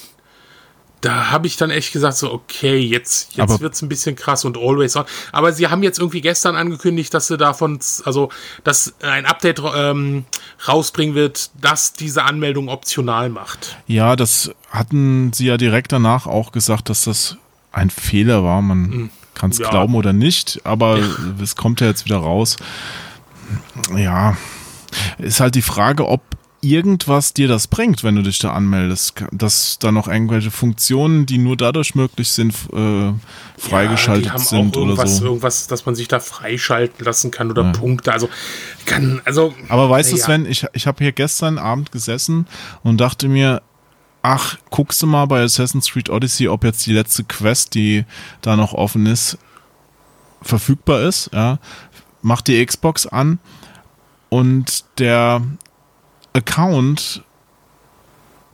[1.04, 4.44] da habe ich dann echt gesagt, so, okay, jetzt, jetzt wird es ein bisschen krass
[4.44, 5.04] und always on.
[5.32, 8.30] Aber sie haben jetzt irgendwie gestern angekündigt, dass sie davon, also,
[8.64, 10.24] dass ein Update ähm,
[10.66, 13.76] rausbringen wird, das diese Anmeldung optional macht.
[13.86, 17.36] Ja, das hatten sie ja direkt danach auch gesagt, dass das
[17.70, 18.62] ein Fehler war.
[18.62, 19.10] Man mhm.
[19.34, 19.68] kann es ja.
[19.68, 21.06] glauben oder nicht, aber ja.
[21.42, 22.56] es kommt ja jetzt wieder raus.
[23.94, 24.38] Ja,
[25.18, 26.22] ist halt die Frage, ob
[26.64, 29.24] irgendwas dir das bringt, wenn du dich da anmeldest.
[29.30, 33.12] Dass da noch irgendwelche Funktionen, die nur dadurch möglich sind, äh,
[33.58, 35.24] freigeschaltet ja, sind oder so.
[35.24, 37.72] Irgendwas, dass man sich da freischalten lassen kann oder ja.
[37.72, 38.12] Punkte.
[38.12, 38.28] Also
[38.86, 39.54] kann, also.
[39.68, 40.24] Aber weißt du, ja.
[40.24, 42.46] Sven, ich, ich habe hier gestern Abend gesessen
[42.82, 43.62] und dachte mir,
[44.22, 48.04] ach, guckst du mal bei Assassin's Creed Odyssey, ob jetzt die letzte Quest, die
[48.40, 49.38] da noch offen ist,
[50.42, 51.30] verfügbar ist.
[51.32, 51.58] Ja,
[52.22, 53.38] mach die Xbox an
[54.30, 55.42] und der
[56.34, 57.22] Account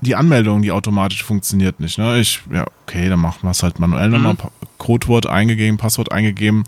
[0.01, 1.99] die Anmeldung, die automatisch funktioniert nicht.
[1.99, 2.19] Ne?
[2.21, 4.23] Ich, ja, okay, dann machen wir es halt manuell mhm.
[4.23, 4.51] nochmal.
[4.79, 6.65] Codewort eingegeben, Passwort eingegeben.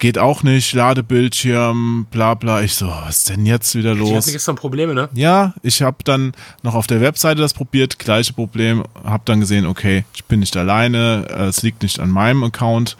[0.00, 2.62] Geht auch nicht, Ladebildschirm, bla bla.
[2.62, 4.10] Ich so, was ist denn jetzt wieder los?
[4.10, 5.08] Ich hatte gestern Probleme, ne?
[5.14, 6.32] Ja, ich habe dann
[6.64, 8.82] noch auf der Webseite das probiert, gleiche Problem.
[9.04, 12.96] Habe dann gesehen, okay, ich bin nicht alleine, es liegt nicht an meinem Account.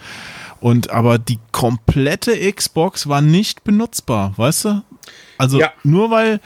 [0.61, 4.81] Und aber die komplette Xbox war nicht benutzbar, weißt du?
[5.37, 5.73] Also ja.
[5.83, 6.39] nur weil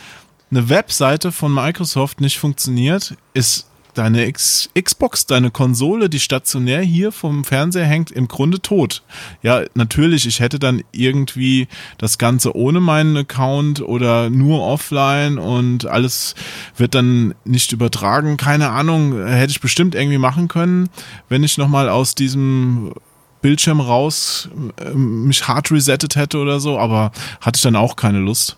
[0.50, 7.12] eine Webseite von Microsoft nicht funktioniert, ist deine X Xbox, deine Konsole, die stationär hier
[7.12, 9.02] vom Fernseher hängt, im Grunde tot.
[9.42, 15.88] Ja, natürlich, ich hätte dann irgendwie das Ganze ohne meinen Account oder nur offline und
[15.88, 16.36] alles
[16.76, 18.38] wird dann nicht übertragen.
[18.38, 20.90] Keine Ahnung, hätte ich bestimmt irgendwie machen können,
[21.28, 22.94] wenn ich nochmal aus diesem
[23.42, 28.20] Bildschirm raus äh, mich hart resettet hätte oder so, aber hatte ich dann auch keine
[28.20, 28.58] Lust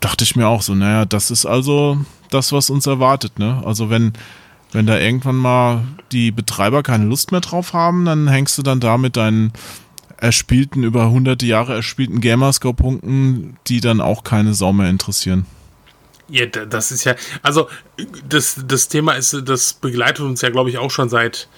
[0.00, 1.98] dachte ich mir auch so, naja, das ist also
[2.30, 3.62] das, was uns erwartet, ne?
[3.64, 4.12] Also wenn,
[4.72, 8.80] wenn da irgendwann mal die Betreiber keine Lust mehr drauf haben, dann hängst du dann
[8.80, 9.52] da mit deinen
[10.16, 15.46] erspielten, über hunderte Jahre erspielten Gamerscore-Punkten, die dann auch keine Sau mehr interessieren.
[16.28, 17.68] Ja, das ist ja, also
[18.28, 21.48] das, das Thema ist, das begleitet uns ja, glaube ich, auch schon seit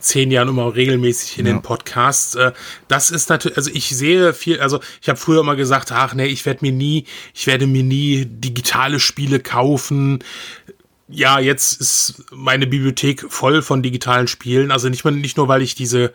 [0.00, 1.52] zehn Jahren immer regelmäßig in ja.
[1.52, 2.34] den Podcasts.
[2.34, 2.52] Äh,
[2.88, 6.26] das ist natürlich, also ich sehe viel, also ich habe früher immer gesagt, ach nee,
[6.26, 10.24] ich werde mir nie, ich werde mir nie digitale Spiele kaufen.
[11.10, 14.70] Ja, jetzt ist meine Bibliothek voll von digitalen Spielen.
[14.70, 16.12] Also nicht, nicht nur, weil ich diese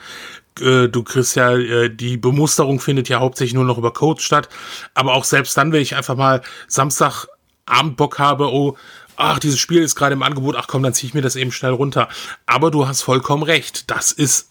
[0.59, 4.49] äh, du kriegst ja, äh, die Bemusterung findet ja hauptsächlich nur noch über Code statt.
[4.93, 7.27] Aber auch selbst dann, wenn ich einfach mal Samstag
[7.65, 8.75] Abend Bock habe, oh,
[9.15, 11.51] ach, dieses Spiel ist gerade im Angebot, ach komm, dann ziehe ich mir das eben
[11.51, 12.09] schnell runter.
[12.45, 13.89] Aber du hast vollkommen recht.
[13.89, 14.49] Das ist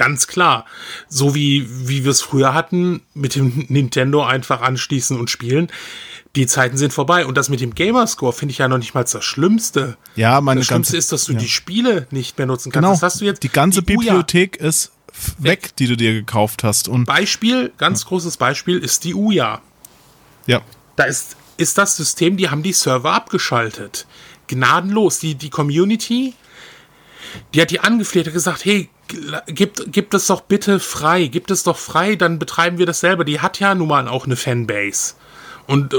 [0.00, 0.64] Ganz klar.
[1.10, 5.68] So wie, wie wir es früher hatten, mit dem Nintendo einfach anschließen und spielen.
[6.36, 7.26] Die Zeiten sind vorbei.
[7.26, 9.98] Und das mit dem Gamerscore finde ich ja noch nicht mal das Schlimmste.
[10.16, 11.38] Ja, meine Das Schlimmste ist, dass du ja.
[11.38, 12.82] die Spiele nicht mehr nutzen kannst.
[12.82, 12.94] Genau.
[12.94, 13.42] Das hast du jetzt.
[13.42, 13.94] die ganze die.
[13.94, 14.92] Bibliothek ist
[15.36, 16.88] weg, die du dir gekauft hast.
[16.88, 19.60] Und Beispiel, ganz großes Beispiel ist die Uja.
[20.46, 20.62] ja,
[20.96, 24.06] Da ist, ist das System, die haben die Server abgeschaltet.
[24.48, 25.18] Gnadenlos.
[25.18, 26.34] Die, die Community,
[27.54, 28.88] die hat die angefleht, hat gesagt, hey,
[29.46, 33.24] gibt, gibt es doch bitte frei, gibt es doch frei, dann betreiben wir das selber.
[33.24, 35.14] Die hat ja nun mal auch eine Fanbase.
[35.66, 35.98] Und, äh,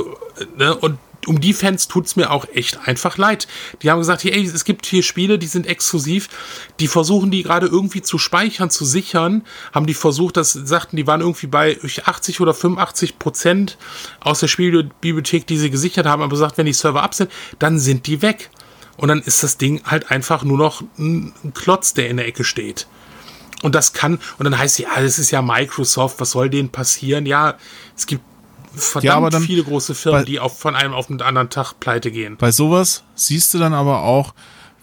[0.57, 0.97] ne, und
[1.27, 3.47] um die Fans tut's mir auch echt einfach leid.
[3.81, 6.29] Die haben gesagt, hey, es gibt hier Spiele, die sind exklusiv,
[6.79, 11.07] die versuchen die gerade irgendwie zu speichern, zu sichern, haben die versucht, das sagten, die
[11.07, 13.77] waren irgendwie bei 80 oder 85 Prozent
[14.19, 17.79] aus der Spielbibliothek, die sie gesichert haben, aber gesagt, wenn die Server ab sind, dann
[17.79, 18.49] sind die weg.
[18.97, 22.43] Und dann ist das Ding halt einfach nur noch ein Klotz, der in der Ecke
[22.43, 22.87] steht.
[23.61, 27.25] Und das kann, und dann heißt ja, das ist ja Microsoft, was soll denen passieren?
[27.25, 27.57] Ja,
[27.95, 28.23] es gibt
[28.75, 31.49] verdammt Ja, aber dann- viele große Firmen, bei- die auf, von einem auf den anderen
[31.49, 32.37] Tag pleite gehen.
[32.37, 34.33] bei sowas siehst du dann aber auch,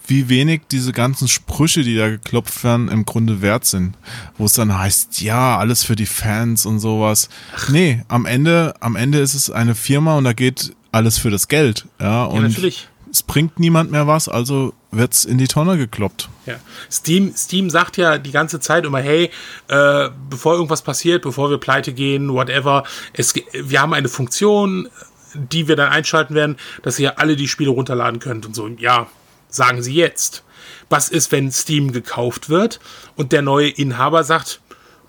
[0.07, 3.95] wie wenig diese ganzen Sprüche, die da geklopft werden, im Grunde wert sind.
[4.39, 7.29] Wo es dann heißt, ja, alles für die Fans und sowas.
[7.69, 11.47] Nee, am Ende, am Ende ist es eine Firma und da geht alles für das
[11.47, 11.85] Geld.
[12.01, 12.87] Ja, und natürlich.
[13.11, 16.29] Es bringt niemand mehr was, also wird's in die Tonne gekloppt.
[16.45, 16.55] Ja.
[16.91, 19.29] Steam, Steam sagt ja die ganze Zeit immer, hey,
[19.67, 24.89] äh, bevor irgendwas passiert, bevor wir pleite gehen, whatever, es, wir haben eine Funktion,
[25.33, 28.67] die wir dann einschalten werden, dass ihr alle die Spiele runterladen könnt und so.
[28.67, 29.07] Ja,
[29.49, 30.43] sagen sie jetzt.
[30.89, 32.79] Was ist, wenn Steam gekauft wird
[33.15, 34.59] und der neue Inhaber sagt,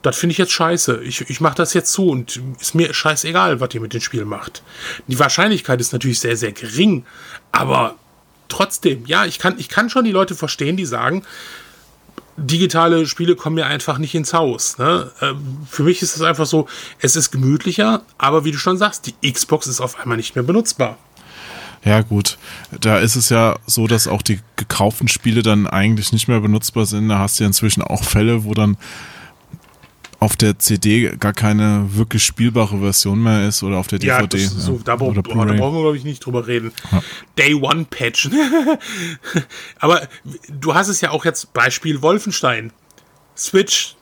[0.03, 1.03] das finde ich jetzt scheiße.
[1.03, 4.29] Ich, ich mache das jetzt zu und ist mir scheißegal, was ihr mit den Spielen
[4.29, 4.63] macht.
[5.07, 7.05] Die Wahrscheinlichkeit ist natürlich sehr, sehr gering,
[7.53, 7.97] aber
[8.49, 11.23] trotzdem, ja, ich kann, ich kann schon die Leute verstehen, die sagen,
[12.37, 14.79] digitale Spiele kommen mir einfach nicht ins Haus.
[14.79, 15.11] Ne?
[15.21, 16.67] Ähm, Für mich ist es einfach so,
[17.01, 20.45] es ist gemütlicher, aber wie du schon sagst, die Xbox ist auf einmal nicht mehr
[20.45, 20.97] benutzbar.
[21.85, 22.37] Ja, gut.
[22.79, 26.85] Da ist es ja so, dass auch die gekauften Spiele dann eigentlich nicht mehr benutzbar
[26.85, 27.09] sind.
[27.09, 28.77] Da hast du ja inzwischen auch Fälle, wo dann
[30.21, 34.37] auf der CD gar keine wirklich spielbare Version mehr ist oder auf der Ja, DVD.
[34.45, 36.73] ist so, da, bra oder boah, da brauchen wir, glaube ich, nicht drüber reden.
[37.39, 38.29] Day One Patch.
[39.79, 40.07] Aber
[40.49, 42.71] du hast es ja auch jetzt Beispiel Wolfenstein.
[43.35, 43.97] Switch,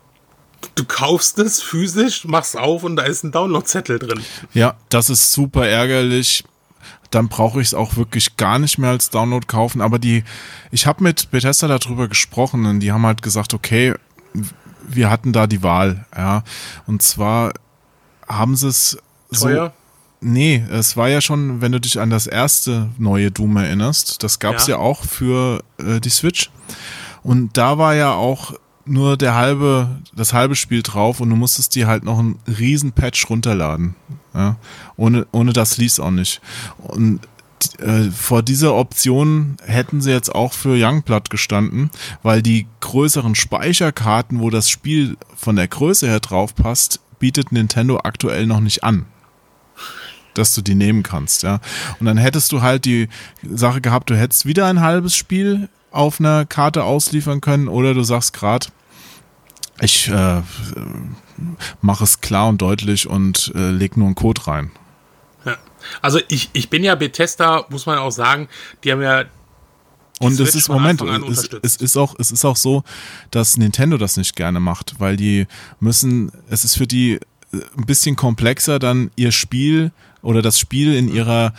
[0.75, 4.19] du kaufst es physisch, machst auf und da ist ein Downloadzettel drin.
[4.53, 6.43] Ja, das ist super ärgerlich.
[7.11, 9.79] Dann brauche ich es auch wirklich gar nicht mehr als Download kaufen.
[9.81, 10.25] Aber die,
[10.69, 13.95] ich habe mit Bethesda darüber gesprochen und die haben halt gesagt, okay,
[14.87, 16.43] wir hatten da die Wahl, ja.
[16.87, 17.53] Und zwar
[18.27, 18.97] haben sie es
[19.29, 19.71] so.
[20.21, 24.39] Nee, es war ja schon, wenn du dich an das erste neue Doom erinnerst, das
[24.39, 24.75] gab es ja.
[24.75, 24.81] Ja.
[24.81, 26.51] auch für äh, die Switch.
[27.23, 28.53] Und da war ja auch
[28.85, 32.91] nur der halbe, das halbe Spiel drauf und du musstest dir halt noch einen riesen
[32.91, 33.95] Patch runterladen.
[34.33, 34.57] Ja?
[34.97, 36.41] Ohne, ohne das lief auch nicht.
[36.79, 37.21] Und
[37.79, 41.89] äh, vor dieser Option hätten sie jetzt auch für Youngblood gestanden,
[42.23, 47.99] weil die größeren Speicherkarten, wo das Spiel von der Größe her drauf passt, bietet Nintendo
[48.03, 49.05] aktuell noch nicht an
[50.35, 51.59] dass du die nehmen kannst, ja.
[51.99, 53.09] Und dann hättest du halt die
[53.43, 58.03] Sache gehabt, du hättest wieder ein halbes Spiel auf einer Karte ausliefern können oder du
[58.03, 58.67] sagst gerade,
[59.81, 60.41] ich äh,
[61.81, 64.71] mache es klar und deutlich und äh, leg nur einen Code rein.
[66.01, 68.49] Also ich, ich bin ja Bethesda, muss man auch sagen,
[68.83, 69.25] die haben ja
[70.19, 72.83] Und Switch es ist, Moment, es, es ist auch, es ist auch so,
[73.31, 75.47] dass Nintendo das nicht gerne macht, weil die
[75.79, 77.19] müssen, es ist für die äh,
[77.77, 81.53] ein bisschen komplexer, dann ihr Spiel oder das Spiel in ihrer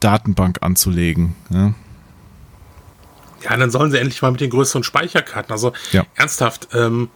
[0.00, 1.34] Datenbank anzulegen.
[1.50, 1.74] Ja?
[3.42, 5.52] Ja, dann sollen sie endlich mal mit den größeren Speicherkarten.
[5.52, 6.04] Also Ja.
[6.14, 7.08] ernsthaft, ähm,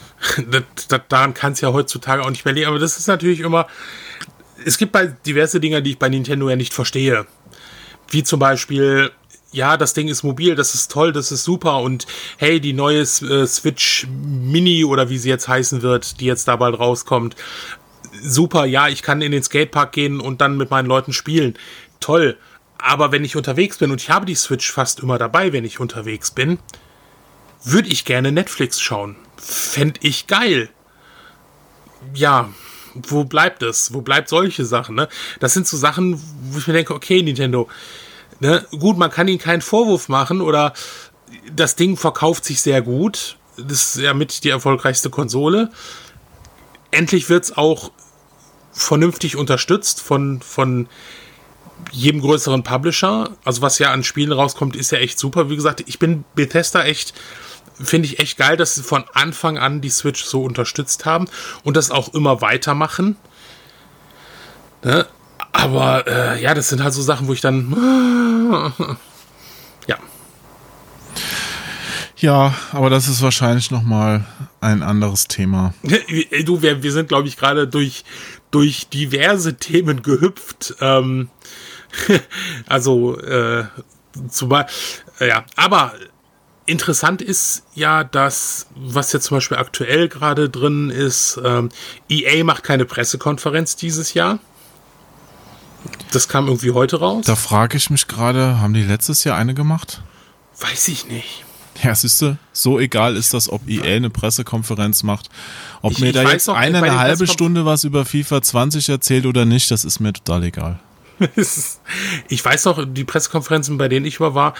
[0.48, 2.68] das, das, daran kann es ja heutzutage auch nicht mehr liegen.
[2.68, 3.66] Aber das ist natürlich immer.
[4.64, 7.26] Es gibt bei diverse Dinge, die ich bei Nintendo ja nicht verstehe.
[8.08, 9.10] Wie zum Beispiel,
[9.52, 13.00] ja, das Ding ist mobil, das ist toll, das ist super und hey, die neue
[13.00, 17.36] äh, Switch Mini oder wie sie jetzt heißen wird, die jetzt da bald rauskommt,
[18.22, 21.56] super, ja, ich kann in den Skatepark gehen und dann mit meinen Leuten spielen.
[22.00, 22.36] Toll.
[22.78, 25.80] Aber wenn ich unterwegs bin und ich habe die Switch fast immer dabei, wenn ich
[25.80, 26.58] unterwegs bin,
[27.64, 29.16] würde ich gerne Netflix schauen.
[29.36, 30.68] Fände ich geil.
[32.12, 32.48] Ja,
[32.94, 33.92] wo bleibt es?
[33.92, 34.94] Wo bleibt solche Sachen?
[34.94, 35.08] Ne?
[35.40, 37.68] Das sind so Sachen, wo ich mir denke, okay, Nintendo,
[38.40, 38.66] ne?
[38.78, 40.72] gut, man kann ihnen keinen Vorwurf machen oder
[41.54, 43.36] das Ding verkauft sich sehr gut.
[43.56, 45.70] Das ist ja mit die erfolgreichste Konsole.
[46.90, 47.90] Endlich wird es auch
[48.72, 50.88] vernünftig unterstützt von, von
[51.90, 53.30] jedem größeren Publisher.
[53.44, 55.50] Also was ja an Spielen rauskommt, ist ja echt super.
[55.50, 57.14] Wie gesagt, ich bin Bethesda echt
[57.74, 61.26] finde ich echt geil, dass sie von Anfang an die Switch so unterstützt haben
[61.64, 63.16] und das auch immer weitermachen.
[64.84, 65.06] Ne?
[65.52, 67.72] Aber äh, ja, das sind halt so Sachen, wo ich dann.
[69.86, 69.98] ja.
[72.16, 74.24] Ja, aber das ist wahrscheinlich noch mal
[74.60, 75.74] ein anderes Thema.
[76.44, 78.04] Du, wir, wir sind, glaube ich, gerade durch,
[78.50, 80.74] durch diverse Themen gehüpft.
[80.80, 81.28] Ähm,
[82.66, 83.64] also, äh,
[84.28, 84.66] zumal,
[85.20, 85.94] äh, ja, aber
[86.66, 91.70] interessant ist ja, dass, was jetzt zum Beispiel aktuell gerade drin ist, ähm,
[92.08, 94.38] EA macht keine Pressekonferenz dieses Jahr.
[96.12, 97.24] Das kam irgendwie heute raus.
[97.26, 100.02] Da frage ich mich gerade, haben die letztes Jahr eine gemacht?
[100.60, 101.44] Weiß ich nicht.
[101.82, 105.30] Ja, siehst du, so egal ist das, ob EA eine Pressekonferenz macht.
[105.80, 109.26] Ob ich, mir da jetzt noch, eine, eine halbe Stunde was über FIFA 20 erzählt
[109.26, 110.78] oder nicht, das ist mir total egal.
[112.28, 114.54] ich weiß noch, die Pressekonferenzen, bei denen ich immer war,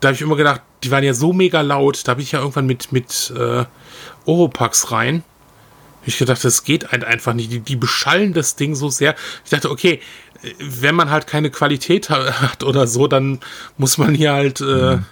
[0.00, 2.40] da habe ich immer gedacht, die waren ja so mega laut, da habe ich ja
[2.40, 3.64] irgendwann mit, mit äh,
[4.24, 5.22] Oropax rein.
[6.04, 7.50] Ich gedacht, das geht einfach nicht.
[7.50, 9.16] Die, die beschallen das Ding so sehr.
[9.44, 10.00] Ich dachte, okay,
[10.60, 13.40] wenn man halt keine Qualität hat oder so, dann
[13.76, 15.04] muss man hier halt äh, mhm.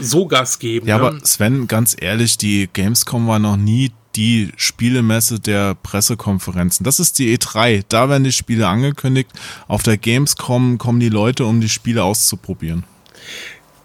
[0.00, 0.86] so Gas geben.
[0.86, 1.04] Ja, ne?
[1.04, 6.84] aber Sven, ganz ehrlich, die Gamescom war noch nie die Spielemesse der Pressekonferenzen.
[6.84, 7.84] Das ist die E3.
[7.88, 9.30] Da werden die Spiele angekündigt.
[9.68, 12.84] Auf der Gamescom kommen die Leute, um die Spiele auszuprobieren.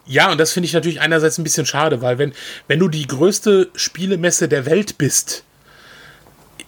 [0.07, 2.33] Ja, und das finde ich natürlich einerseits ein bisschen schade, weil wenn,
[2.67, 5.43] wenn du die größte Spielemesse der Welt bist,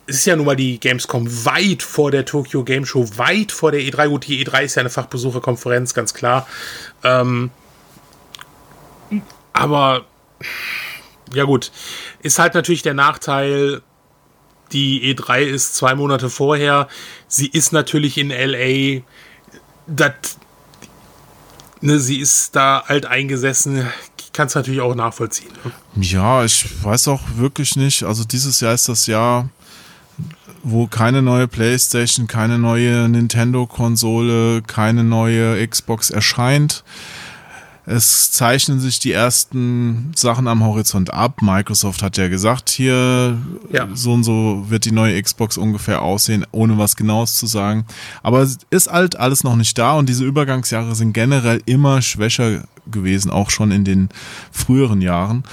[0.08, 3.82] ist ja nun mal die Gamescom weit vor der Tokyo Game Show, weit vor der
[3.82, 4.10] E3.
[4.10, 6.48] Gut, die E3 ist ja eine Fachbesucherkonferenz, ganz klar.
[7.04, 7.52] Ähm,
[9.54, 10.06] aber
[11.34, 11.72] ja gut,
[12.22, 13.82] ist halt natürlich der Nachteil,
[14.72, 16.88] die E3 ist zwei Monate vorher.
[17.28, 19.02] Sie ist natürlich in LA.
[19.88, 20.39] Das,
[21.82, 23.88] ne, sie ist da alt eingesessen.
[24.20, 25.52] Ich kann es natürlich auch nachvollziehen.
[25.64, 25.72] Ne?
[26.04, 28.04] Ja, ich weiß auch wirklich nicht.
[28.04, 29.50] Also dieses Jahr ist das Jahr
[30.64, 36.84] wo keine neue PlayStation, keine neue Nintendo-Konsole, keine neue Xbox erscheint.
[37.92, 41.42] Es zeichnen sich die ersten Sachen am Horizont ab.
[41.42, 43.36] Microsoft hat ja gesagt, hier
[43.72, 43.88] ja.
[43.96, 47.86] so und so wird die neue Xbox ungefähr aussehen, ohne was Genaues zu sagen.
[48.22, 52.64] Aber es ist halt alles noch nicht da und diese Übergangsjahre sind generell immer schwächer
[52.92, 54.10] gewesen, auch schon in den
[54.52, 55.44] früheren Jahren.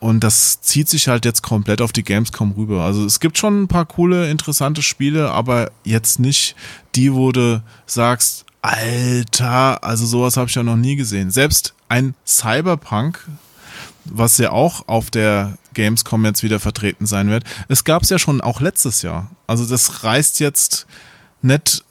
[0.00, 2.84] Und das zieht sich halt jetzt komplett auf die Gamescom rüber.
[2.84, 6.56] Also es gibt schon ein paar coole, interessante Spiele, aber jetzt nicht
[6.94, 11.30] die, wo du sagst, Alter, also sowas habe ich ja noch nie gesehen.
[11.30, 13.26] Selbst ein Cyberpunk,
[14.04, 18.18] was ja auch auf der Gamescom jetzt wieder vertreten sein wird, es gab es ja
[18.18, 19.30] schon auch letztes Jahr.
[19.46, 20.86] Also das reißt jetzt
[21.42, 21.84] nicht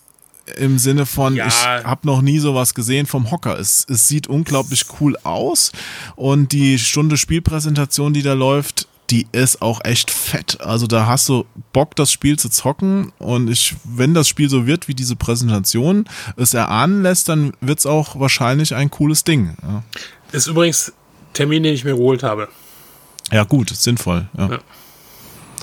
[0.57, 1.47] im Sinne von, ja.
[1.47, 3.59] ich habe noch nie sowas gesehen vom Hocker.
[3.59, 5.71] Es, es sieht unglaublich cool aus
[6.15, 10.61] und die Stunde Spielpräsentation, die da läuft, die ist auch echt fett.
[10.61, 14.67] Also da hast du Bock, das Spiel zu zocken und ich, wenn das Spiel so
[14.67, 19.57] wird wie diese Präsentation es erahnen lässt, dann wird es auch wahrscheinlich ein cooles Ding.
[19.61, 19.83] Ja.
[20.31, 20.93] Ist übrigens
[21.33, 22.49] Termin, den ich mir geholt habe.
[23.31, 24.27] Ja gut, sinnvoll.
[24.37, 24.51] Ja.
[24.51, 24.59] ja.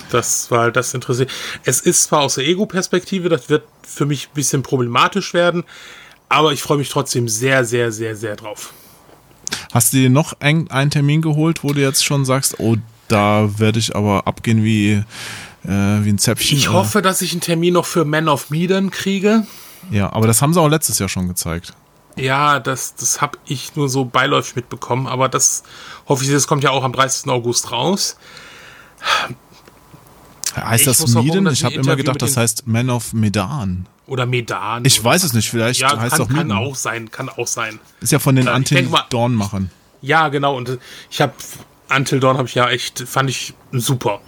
[0.09, 1.29] Das war halt das interessiert.
[1.63, 5.63] Es ist zwar aus der Ego-Perspektive, das wird für mich ein bisschen problematisch werden,
[6.29, 8.73] aber ich freue mich trotzdem sehr, sehr, sehr, sehr drauf.
[9.73, 12.77] Hast du dir noch ein, einen Termin geholt, wo du jetzt schon sagst, oh,
[13.07, 15.03] da werde ich aber abgehen wie,
[15.63, 16.57] äh, wie ein Zäpfchen?
[16.57, 19.45] Ich hoffe, dass ich einen Termin noch für Man of Medan kriege.
[19.91, 21.73] Ja, aber das haben sie auch letztes Jahr schon gezeigt.
[22.17, 25.63] Ja, das, das habe ich nur so beiläufig mitbekommen, aber das
[26.07, 27.29] hoffe ich, das kommt ja auch am 30.
[27.29, 28.17] August raus.
[30.55, 31.47] Heißt ich das Medan?
[31.47, 33.85] Ich habe immer gedacht, das heißt Man of Medan.
[34.07, 34.83] Oder Medan.
[34.85, 36.47] Ich weiß es nicht, vielleicht ja, heißt kann, auch Medan.
[36.49, 37.79] Kann auch sein, kann auch sein.
[38.01, 39.69] Ist ja von den äh, Until Dawn-Machern.
[40.01, 40.55] Ja, genau.
[40.55, 40.79] Und
[41.11, 41.33] ich habe
[41.89, 44.21] Until Dawn habe ich ja echt, fand ich super.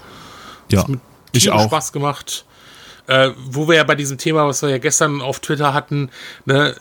[0.72, 0.86] Ja,
[1.32, 1.66] ich auch.
[1.66, 2.46] Spaß gemacht.
[3.08, 6.12] Äh, wo wir ja bei diesem Thema, was wir ja gestern auf Twitter hatten,
[6.46, 6.76] ne,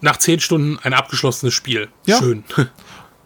[0.00, 1.88] nach zehn Stunden ein abgeschlossenes Spiel.
[2.06, 2.18] Ja.
[2.18, 2.44] Schön.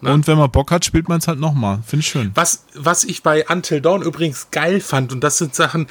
[0.04, 0.12] Ne?
[0.12, 1.78] Und wenn man Bock hat, spielt man es halt nochmal.
[1.86, 2.32] Finde ich schön.
[2.34, 5.86] Was, was ich bei Until Dawn übrigens geil fand, und das sind Sachen,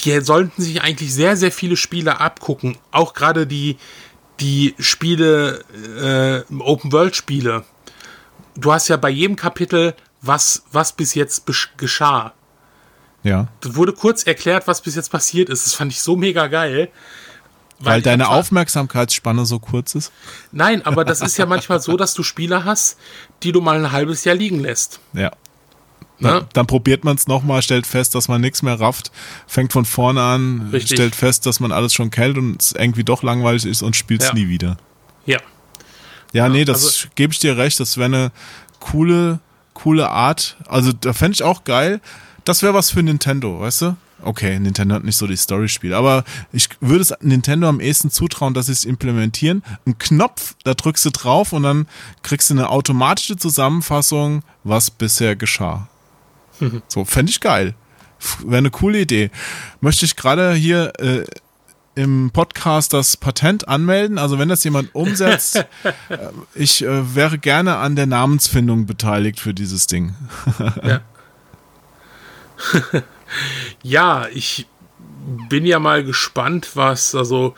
[0.00, 2.76] die sollten sich eigentlich sehr, sehr viele Spiele abgucken.
[2.90, 3.76] Auch gerade die,
[4.40, 5.64] die Spiele,
[6.50, 7.62] äh, Open-World-Spiele.
[8.60, 11.44] Du hast ja bei jedem Kapitel, was, was bis jetzt
[11.76, 12.34] geschah.
[13.22, 13.48] Ja.
[13.60, 15.66] Da wurde kurz erklärt, was bis jetzt passiert ist.
[15.66, 16.90] Das fand ich so mega geil.
[17.78, 20.12] Weil, weil deine Aufmerksamkeitsspanne so kurz ist?
[20.52, 22.98] Nein, aber das ist ja manchmal so, dass du Spieler hast,
[23.42, 25.00] die du mal ein halbes Jahr liegen lässt.
[25.14, 25.32] Ja.
[26.18, 29.10] Dann, dann, probiert man es nochmal, stellt fest, dass man nichts mehr rafft,
[29.46, 30.98] fängt von vorne an, Richtig.
[30.98, 34.20] stellt fest, dass man alles schon kennt und es irgendwie doch langweilig ist und spielt
[34.20, 34.34] es ja.
[34.34, 34.76] nie wieder.
[35.24, 35.38] Ja.
[36.32, 38.32] Ja, nee, das also, gebe ich dir recht, das wäre eine
[38.78, 39.40] coole,
[39.74, 40.56] coole Art.
[40.68, 42.00] Also da fände ich auch geil.
[42.44, 43.96] Das wäre was für Nintendo, weißt du?
[44.22, 48.52] Okay, Nintendo hat nicht so die Story-Spiele, aber ich würde es Nintendo am ehesten zutrauen,
[48.52, 49.62] dass sie es implementieren.
[49.86, 51.86] Ein Knopf, da drückst du drauf und dann
[52.22, 55.88] kriegst du eine automatische Zusammenfassung, was bisher geschah.
[56.88, 57.74] So, fände ich geil.
[58.44, 59.30] Wäre eine coole Idee.
[59.80, 61.24] Möchte ich gerade hier äh,
[61.94, 64.18] im Podcast das Patent anmelden.
[64.18, 66.18] Also wenn das jemand umsetzt, äh,
[66.54, 70.14] ich äh, wäre gerne an der Namensfindung beteiligt für dieses Ding.
[70.84, 71.00] ja.
[73.82, 74.66] ja, ich
[75.48, 77.54] bin ja mal gespannt, was, also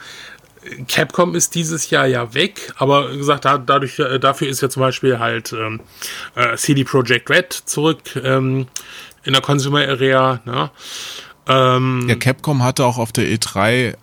[0.89, 4.69] Capcom ist dieses Jahr ja weg, aber wie gesagt, da, dadurch, äh, dafür ist ja
[4.69, 5.81] zum Beispiel halt ähm,
[6.35, 8.67] äh, CD Projekt Red zurück ähm,
[9.25, 10.41] in der Consumer Area.
[10.45, 10.71] Ne?
[11.49, 13.97] Ähm, ja, Capcom hatte auch auf der E3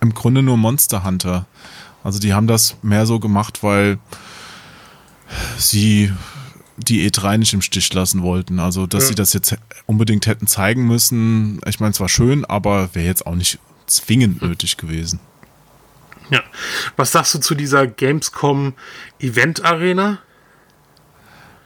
[0.00, 1.46] im Grunde nur Monster Hunter.
[2.04, 3.98] Also die haben das mehr so gemacht, weil
[5.58, 6.12] sie
[6.76, 8.60] die E3 nicht im Stich lassen wollten.
[8.60, 9.08] Also, dass ja.
[9.08, 13.26] sie das jetzt unbedingt hätten zeigen müssen, ich meine, es war schön, aber wäre jetzt
[13.26, 15.20] auch nicht zwingend nötig gewesen.
[16.30, 16.42] Ja.
[16.96, 18.74] Was sagst du zu dieser Gamescom
[19.18, 20.18] Event Arena?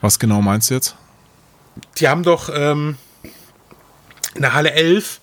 [0.01, 0.97] Was genau meinst du jetzt?
[1.99, 2.97] Die haben doch ähm,
[4.35, 5.21] in der Halle 11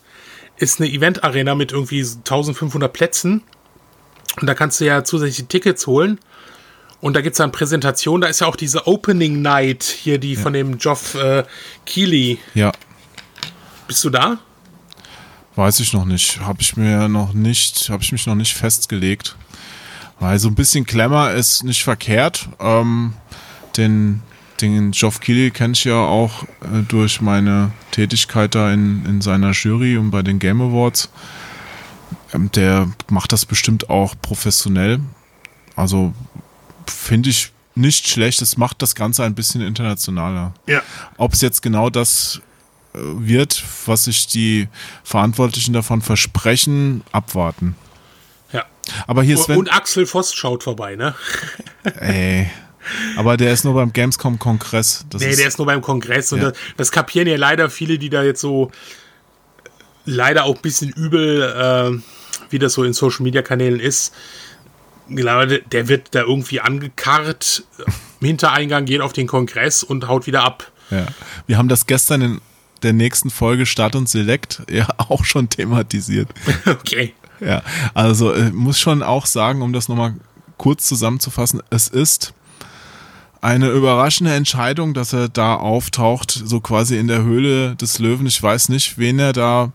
[0.59, 3.43] ist eine Event Arena mit irgendwie 1500 Plätzen.
[4.39, 6.19] Und da kannst du ja zusätzliche Tickets holen.
[7.01, 10.33] Und da gibt es dann Präsentation, da ist ja auch diese Opening Night hier, die
[10.33, 10.39] ja.
[10.41, 11.43] von dem Geoff äh,
[11.85, 12.39] Keighley.
[12.53, 12.71] Ja.
[13.87, 14.37] Bist du da?
[15.55, 16.41] Weiß ich noch nicht.
[16.41, 19.35] Habe ich mir noch nicht, habe ich mich noch nicht festgelegt.
[20.19, 22.49] Weil so ein bisschen Klemmer ist nicht verkehrt.
[22.59, 23.13] Ähm,
[23.77, 24.21] den,
[24.61, 29.51] den Geoff Keighley kenne ich ja auch äh, durch meine Tätigkeit da in, in seiner
[29.51, 31.09] Jury und bei den Game Awards.
[32.33, 34.99] Ähm, der macht das bestimmt auch professionell.
[35.75, 36.13] Also
[36.85, 38.41] finde ich nicht schlecht.
[38.41, 40.53] Es macht das Ganze ein bisschen internationaler.
[40.67, 40.81] Ja.
[41.17, 42.41] Ob es jetzt genau das
[42.93, 44.67] äh, wird, was sich die
[45.03, 47.75] Verantwortlichen davon versprechen, abwarten.
[48.51, 48.65] Ja.
[49.07, 49.57] Aber hier Sven.
[49.57, 51.15] Und Axel Voss schaut vorbei, ne?
[51.83, 52.49] Ey.
[53.17, 55.05] Aber der ist nur beim Gamescom-Kongress.
[55.13, 56.31] Nee, der ist nur beim Kongress.
[56.31, 56.51] Und ja.
[56.51, 58.71] das, das, kapieren ja leider viele, die da jetzt so
[60.05, 62.01] leider auch ein bisschen übel, äh,
[62.49, 64.13] wie das so in Social-Media-Kanälen ist
[65.15, 67.63] glaube, der wird da irgendwie angekarrt
[68.19, 70.71] im Hintereingang, geht auf den Kongress und haut wieder ab.
[70.89, 71.07] Ja.
[71.47, 72.41] Wir haben das gestern in
[72.83, 76.29] der nächsten Folge Start und Select ja auch schon thematisiert.
[76.65, 77.13] Okay.
[77.41, 77.63] Ja,
[77.93, 80.15] also äh, muss schon auch sagen, um das nochmal
[80.57, 82.33] kurz zusammenzufassen, es ist
[83.41, 88.27] eine überraschende Entscheidung, dass er da auftaucht, so quasi in der Höhle des Löwen.
[88.27, 89.71] Ich weiß nicht, wen er da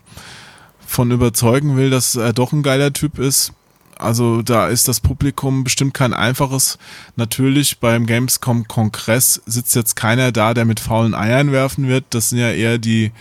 [0.86, 3.52] von überzeugen will, dass er doch ein geiler Typ ist.
[3.96, 6.78] Also da ist das Publikum bestimmt kein einfaches.
[7.16, 12.04] Natürlich beim Gamescom-Kongress sitzt jetzt keiner da, der mit faulen Eiern werfen wird.
[12.10, 13.12] Das sind ja eher die, ich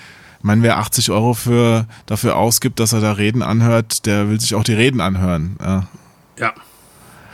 [0.42, 4.56] meine, wer 80 Euro für, dafür ausgibt, dass er da Reden anhört, der will sich
[4.56, 5.58] auch die Reden anhören.
[5.62, 5.88] Ja.
[6.40, 6.54] ja.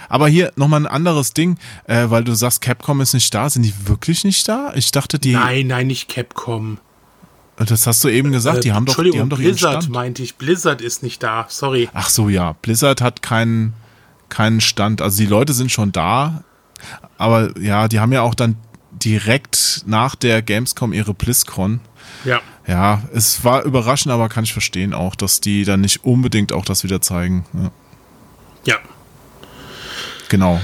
[0.10, 3.50] Aber hier nochmal ein anderes Ding, äh, weil du sagst, Capcom ist nicht da.
[3.50, 4.74] Sind die wirklich nicht da?
[4.76, 5.34] Ich dachte, die.
[5.34, 6.80] Nein, nein, nicht Capcom.
[7.58, 10.36] Das hast du eben gesagt, die äh, haben doch, die haben doch Blizzard meinte ich.
[10.36, 11.90] Blizzard ist nicht da, sorry.
[11.94, 12.54] Ach so, ja.
[12.62, 13.74] Blizzard hat keinen,
[14.30, 15.02] keinen Stand.
[15.02, 16.44] Also die Leute sind schon da,
[17.18, 18.56] aber ja, die haben ja auch dann
[18.92, 21.82] direkt nach der Gamescom ihre BlizzCon.
[22.24, 22.42] Ja.
[22.66, 26.64] Ja, es war überraschend, aber kann ich verstehen auch, dass die dann nicht unbedingt auch
[26.64, 27.46] das wieder zeigen.
[27.54, 27.72] Ja.
[28.66, 28.76] ja.
[30.30, 30.62] Genau.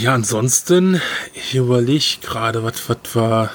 [0.00, 1.00] Ja, ansonsten,
[1.34, 3.50] ich überlege gerade, was war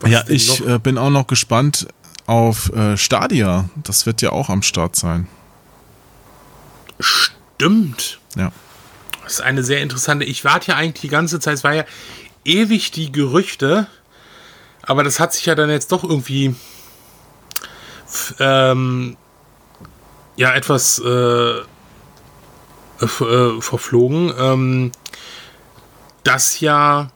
[0.00, 1.86] was ja, ich äh, bin auch noch gespannt
[2.26, 3.68] auf äh, Stadia.
[3.82, 5.28] Das wird ja auch am Start sein.
[6.98, 8.20] Stimmt.
[8.36, 8.52] Ja.
[9.22, 10.24] Das ist eine sehr interessante.
[10.24, 11.54] Ich warte ja eigentlich die ganze Zeit.
[11.54, 11.84] Es war ja
[12.44, 13.86] ewig die Gerüchte,
[14.82, 16.54] aber das hat sich ja dann jetzt doch irgendwie
[18.40, 19.16] ähm,
[20.36, 21.60] ja etwas äh,
[23.02, 24.92] äh, verflogen, ähm,
[26.24, 27.10] dass ja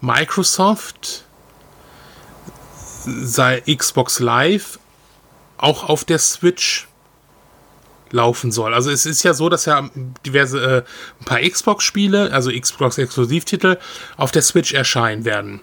[0.00, 1.24] Microsoft
[3.04, 4.78] sei Xbox Live
[5.58, 6.88] auch auf der Switch
[8.10, 8.74] laufen soll.
[8.74, 9.88] Also es ist ja so, dass ja
[10.24, 10.82] diverse äh,
[11.20, 13.78] ein paar Xbox-Spiele, also Xbox-Exklusivtitel,
[14.16, 15.62] auf der Switch erscheinen werden.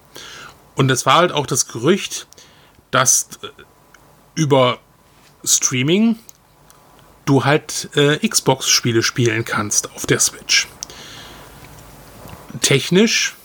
[0.76, 2.28] Und es war halt auch das Gerücht,
[2.92, 3.48] dass äh,
[4.36, 4.80] über
[5.44, 6.18] Streaming
[7.30, 10.68] du halt äh, Xbox-Spiele spielen kannst auf der Switch.
[12.62, 13.36] Technisch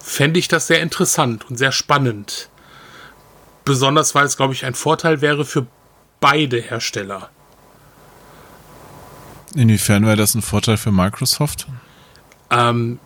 [0.00, 2.48] fände ich das sehr interessant und sehr spannend.
[3.64, 5.66] Besonders weil es, glaube ich, ein Vorteil wäre für
[6.20, 7.30] beide Hersteller.
[9.54, 11.68] Inwiefern wäre das ein Vorteil für Microsoft?
[12.50, 12.98] Ähm,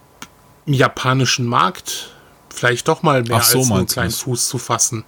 [0.64, 2.14] im japanischen Markt
[2.48, 5.04] vielleicht doch mal mehr so, als nur einen kleinen Fuß zu fassen.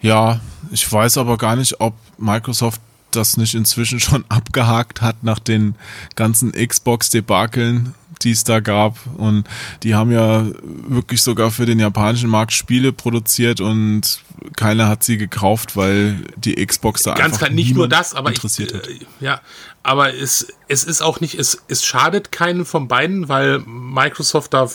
[0.00, 0.38] Ja,
[0.70, 2.80] ich weiß aber gar nicht, ob Microsoft
[3.16, 5.74] das nicht inzwischen schon abgehakt hat nach den
[6.16, 8.98] ganzen Xbox-Debakeln, die es da gab.
[9.16, 9.44] Und
[9.82, 10.46] die haben ja
[10.88, 14.20] wirklich sogar für den japanischen Markt Spiele produziert und
[14.56, 18.30] keiner hat sie gekauft, weil die Xbox da Ganz einfach klar, nicht nur das, aber
[18.30, 18.88] interessiert ich, hat.
[18.88, 19.40] äh, ja,
[19.82, 24.68] aber es, es ist auch nicht, es, es schadet keinen von beiden, weil Microsoft da,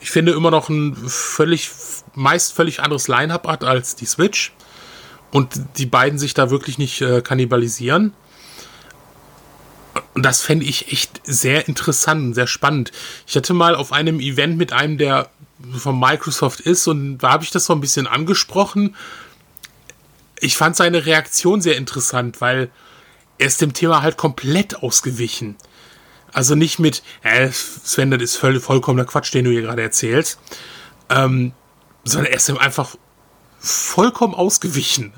[0.00, 1.70] ich finde, immer noch ein völlig,
[2.14, 4.52] meist völlig anderes Line-Up hat als die Switch
[5.30, 8.12] und die beiden sich da wirklich nicht äh, kannibalisieren.
[10.14, 12.92] Und das fände ich echt sehr interessant, sehr spannend.
[13.26, 15.30] Ich hatte mal auf einem Event mit einem, der
[15.76, 18.96] von Microsoft ist, und da habe ich das so ein bisschen angesprochen.
[20.40, 22.70] Ich fand seine Reaktion sehr interessant, weil
[23.38, 25.56] er ist dem Thema halt komplett ausgewichen.
[26.32, 30.38] Also nicht mit, äh, Sven, das ist voll, vollkommener Quatsch, den du hier gerade erzählst,
[31.08, 31.52] ähm,
[32.04, 32.96] sondern er ist ihm einfach
[33.60, 35.12] vollkommen ausgewichen.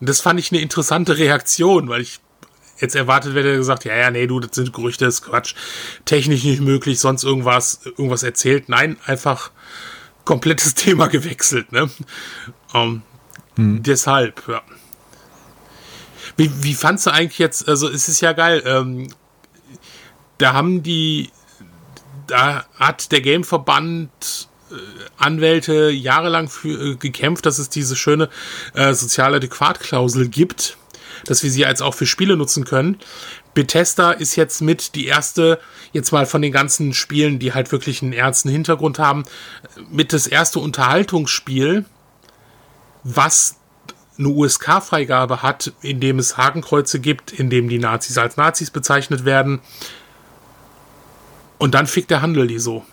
[0.00, 2.20] Und das fand ich eine interessante Reaktion, weil ich
[2.78, 5.54] jetzt erwartet werde, gesagt, ja, ja, nee, du, das sind Gerüchte, das ist Quatsch,
[6.06, 8.68] technisch nicht möglich, sonst irgendwas, irgendwas erzählt.
[8.68, 9.50] Nein, einfach
[10.24, 11.90] komplettes Thema gewechselt, ne?
[12.72, 13.02] Ähm,
[13.56, 14.62] Deshalb, ja.
[16.36, 19.08] Wie, wie fandst du eigentlich jetzt, also es ist ja geil, ähm,
[20.38, 21.30] da haben die,
[22.26, 24.48] da hat der Gameverband
[25.16, 28.28] Anwälte jahrelang für, äh, gekämpft, dass es diese schöne
[28.74, 30.76] äh, soziale Adäquatklausel gibt,
[31.24, 32.98] dass wir sie als auch für Spiele nutzen können.
[33.54, 35.58] Bethesda ist jetzt mit die erste,
[35.92, 39.24] jetzt mal von den ganzen Spielen, die halt wirklich einen ernsten Hintergrund haben,
[39.90, 41.84] mit das erste Unterhaltungsspiel,
[43.02, 43.56] was
[44.18, 49.24] eine USK-Freigabe hat, in dem es Hakenkreuze gibt, in dem die Nazis als Nazis bezeichnet
[49.24, 49.60] werden.
[51.58, 52.84] Und dann fickt der Handel die so.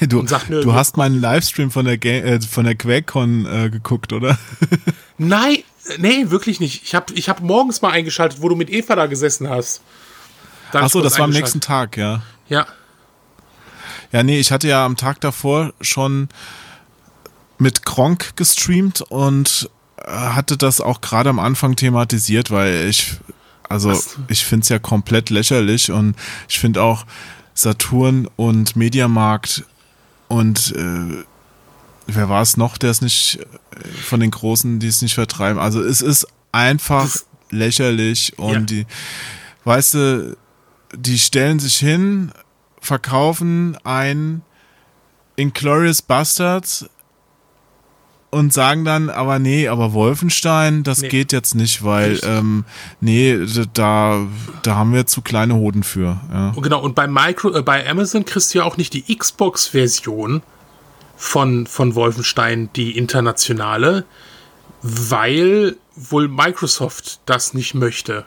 [0.08, 4.12] Du, nö, du hast meinen Livestream von der, Ga äh, von der QuakeCon äh, geguckt,
[4.12, 4.38] oder?
[5.18, 5.58] Nein,
[5.98, 6.82] nee, wirklich nicht.
[6.84, 9.82] Ich habe ich hab morgens mal eingeschaltet, wo du mit Eva da gesessen hast.
[10.72, 12.22] Da Achso, das war am nächsten Tag, ja.
[12.48, 12.66] Ja.
[14.12, 16.28] Ja, nee, ich hatte ja am Tag davor schon
[17.58, 23.18] mit Kronk gestreamt und äh, hatte das auch gerade am Anfang thematisiert, weil ich,
[23.68, 24.16] also Was?
[24.28, 26.16] ich finde es ja komplett lächerlich und
[26.48, 27.04] ich finde auch
[27.52, 29.64] Saturn und Mediamarkt
[30.30, 31.24] und äh,
[32.06, 35.58] wer war es noch, der es nicht äh, von den Großen, die es nicht vertreiben.
[35.60, 38.60] Also es ist einfach Das- lächerlich und Ja.
[38.60, 38.86] die,
[39.64, 40.36] weißt du,
[40.96, 42.32] die stellen sich hin,
[42.80, 44.42] verkaufen ein
[45.36, 46.88] Inglorious Bastards
[48.30, 51.08] und sagen dann, aber nee, aber Wolfenstein, das Nee.
[51.08, 52.64] geht jetzt nicht, weil, ähm,
[53.00, 53.38] nee,
[53.74, 54.20] da,
[54.62, 56.20] da haben wir zu kleine Hoden für.
[56.32, 56.54] Ja.
[56.60, 60.42] Genau, und bei Micro, äh, bei Amazon kriegst du ja auch nicht die Xbox-Version
[61.16, 64.04] von, von Wolfenstein, die internationale,
[64.82, 68.24] weil wohl Microsoft das nicht möchte.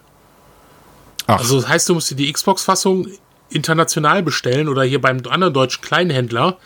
[1.27, 3.07] Ach, Also das heißt, du musst dir die Xbox-Fassung
[3.49, 6.57] international bestellen oder hier beim anderen deutschen Kleinhändler.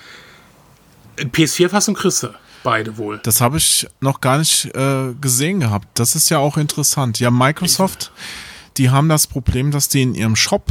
[1.17, 2.29] PS4-Fassung kriegst du
[2.67, 3.17] beide wohl.
[3.23, 5.87] das habe ich noch gar nicht äh, gesehen gehabt.
[5.97, 7.17] Das ist ja auch interessant.
[7.17, 8.11] Ja, Microsoft,
[8.75, 10.65] die haben das Problem, dass die in ihrem Shop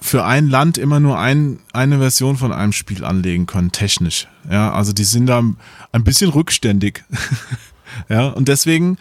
[0.00, 4.26] für ein Land immer nur ein, eine Version von einem Spiel anlegen können, technisch.
[4.50, 5.42] Ja, also die sind da
[5.92, 7.04] ein bisschen rückständig.
[8.08, 8.96] ja, und deswegen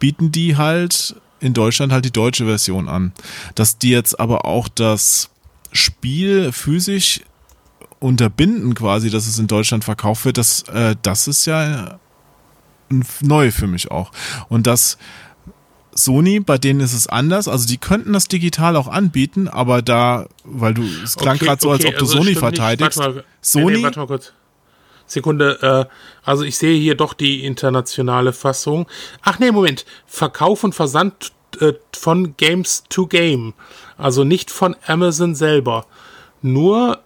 [0.00, 3.12] bieten die halt in Deutschland halt die deutsche Version an.
[3.54, 5.30] Dass die jetzt aber auch das
[5.70, 7.20] Spiel physisch
[8.02, 11.98] unterbinden quasi, dass es in Deutschland verkauft wird, das, äh, das ist ja
[13.22, 14.10] neu für mich auch.
[14.48, 14.98] Und das
[15.94, 17.48] Sony, bei denen ist es anders.
[17.48, 21.60] Also die könnten das digital auch anbieten, aber da, weil du, es klang Okay, gerade
[21.60, 22.38] so, als okay, ob du also Sony nicht.
[22.38, 22.98] verteidigst.
[22.98, 23.24] Warte mal.
[23.40, 24.32] Sony, Nee, nee, warte mal kurz.
[25.06, 25.94] Sekunde, äh,
[26.24, 28.86] also ich sehe hier doch die internationale Fassung.
[29.22, 29.84] Ach nee, Moment.
[30.06, 33.52] Verkauf und Versand äh, von Games to Game.
[33.98, 35.84] Also nicht von Amazon selber.
[36.40, 37.01] Nur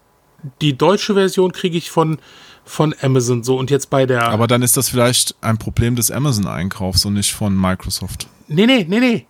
[0.61, 2.18] die deutsche Version kriege ich von,
[2.64, 3.42] von Amazon.
[3.42, 4.28] So, und jetzt bei der.
[4.28, 8.28] aber dann ist das vielleicht ein Problem des Amazon-Einkaufs und nicht von Microsoft.
[8.49, 9.26] Nee, nee, nee, nee.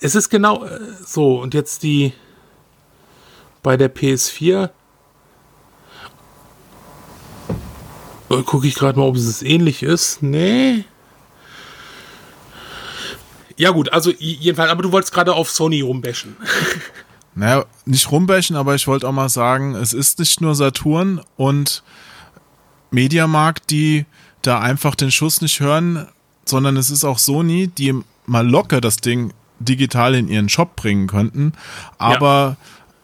[0.00, 1.40] Es ist genau äh, so.
[1.40, 2.12] Und jetzt die
[3.62, 4.70] bei der PS4.
[8.30, 10.22] Äh, Gucke ich gerade mal, ob es ähnlich ist.
[10.22, 10.84] Nee.
[13.56, 16.36] Ja, gut, also jedenfalls, aber du wolltest gerade auf Sony rumbashen.
[17.38, 21.84] Naja, nicht rumbächen, aber ich wollte auch mal sagen, es ist nicht nur Saturn und
[22.90, 24.06] Mediamarkt, die
[24.42, 26.08] da einfach den Schuss nicht hören,
[26.44, 27.94] sondern es ist auch Sony, die
[28.26, 31.52] mal locker das Ding digital in ihren Shop bringen könnten,
[31.96, 32.56] aber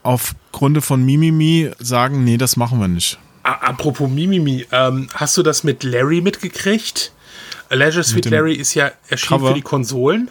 [0.02, 3.18] aufgrund von Mimimi sagen, nee, das machen wir nicht.
[3.44, 7.12] Apropos Mimimi, ähm, hast du das mit Larry mitgekriegt?
[7.70, 9.48] Leisure Suite Larry ist ja erschienen Cover.
[9.48, 10.30] für die Konsolen.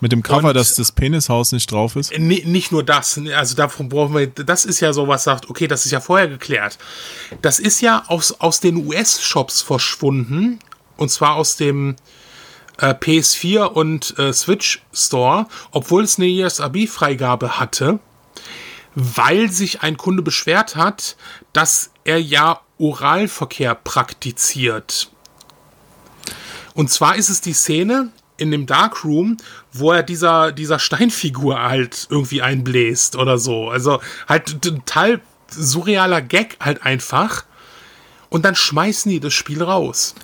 [0.00, 2.16] Mit dem Cover, und, dass das Penishaus nicht drauf ist?
[2.18, 5.84] Nicht nur das, also davon brauchen wir, das ist ja so, was sagt, okay, das
[5.84, 6.78] ist ja vorher geklärt.
[7.42, 10.58] Das ist ja aus, aus den US-Shops verschwunden,
[10.96, 11.96] und zwar aus dem
[12.78, 18.00] äh, PS4 und äh, Switch Store, obwohl es eine ESRB-Freigabe hatte,
[18.94, 21.16] weil sich ein Kunde beschwert hat,
[21.52, 25.10] dass er ja Oralverkehr praktiziert.
[26.74, 29.36] Und zwar ist es die Szene in dem Darkroom,
[29.72, 33.68] wo er dieser, dieser Steinfigur halt irgendwie einbläst oder so.
[33.68, 37.44] Also halt total surrealer Gag halt einfach.
[38.28, 40.14] Und dann schmeißen die das Spiel raus.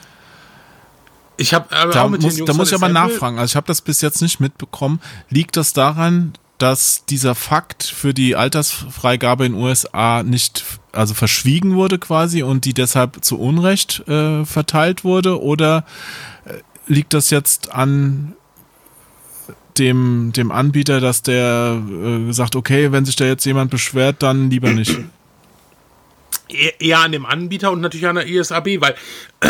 [1.36, 3.38] Ich habe äh, da, muss, da muss ich aber nachfragen.
[3.38, 5.01] Also ich habe das bis jetzt nicht mitbekommen.
[5.28, 11.99] Liegt das daran, dass dieser Fakt für die Altersfreigabe in USA nicht also verschwiegen wurde
[11.99, 15.84] quasi und die deshalb zu Unrecht äh, verteilt wurde oder
[16.47, 16.55] äh,
[16.86, 18.34] liegt das jetzt an
[19.79, 21.81] dem, dem Anbieter, dass der
[22.29, 24.99] äh, sagt, okay, wenn sich da jetzt jemand beschwert, dann lieber nicht?
[26.49, 28.95] Eher an dem Anbieter und natürlich an der ISAB, weil
[29.41, 29.49] äh,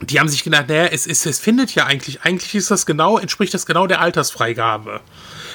[0.00, 3.18] die haben sich gedacht, naja, es, es, es findet ja eigentlich, eigentlich ist das genau,
[3.18, 5.00] entspricht das genau der Altersfreigabe.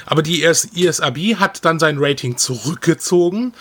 [0.06, 3.54] Aber die ISAB hat dann sein Rating zurückgezogen.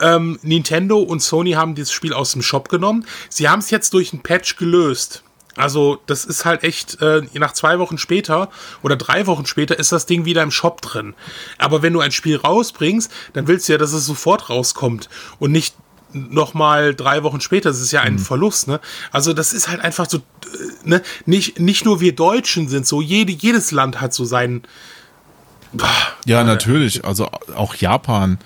[0.00, 3.06] Ähm, Nintendo und Sony haben dieses Spiel aus dem Shop genommen.
[3.28, 5.22] Sie haben es jetzt durch einen Patch gelöst.
[5.56, 8.50] Also, das ist halt echt, äh, nach zwei Wochen später
[8.82, 11.14] oder drei Wochen später ist das Ding wieder im Shop drin.
[11.58, 15.52] Aber wenn du ein Spiel rausbringst, dann willst du ja, dass es sofort rauskommt und
[15.52, 15.74] nicht
[16.12, 17.70] nochmal drei Wochen später.
[17.70, 18.18] Das ist ja ein mhm.
[18.18, 18.80] Verlust, ne?
[19.12, 20.20] Also, das ist halt einfach so, äh,
[20.84, 21.02] ne?
[21.24, 24.62] Nicht, nicht nur wir Deutschen sind so, jede, jedes Land hat so seinen.
[25.72, 25.88] Boah,
[26.24, 27.04] ja, natürlich.
[27.04, 28.38] Also, auch Japan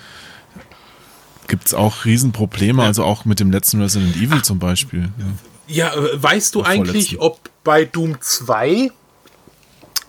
[1.49, 2.89] gibt es auch Riesenprobleme, ja.
[2.89, 5.11] also auch mit dem letzten Resident Evil Ach, zum Beispiel.
[5.19, 5.25] Ja,
[5.71, 8.91] ja äh, weißt du eigentlich, ob bei Doom 2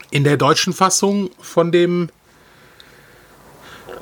[0.09, 2.09] in der deutschen Fassung von dem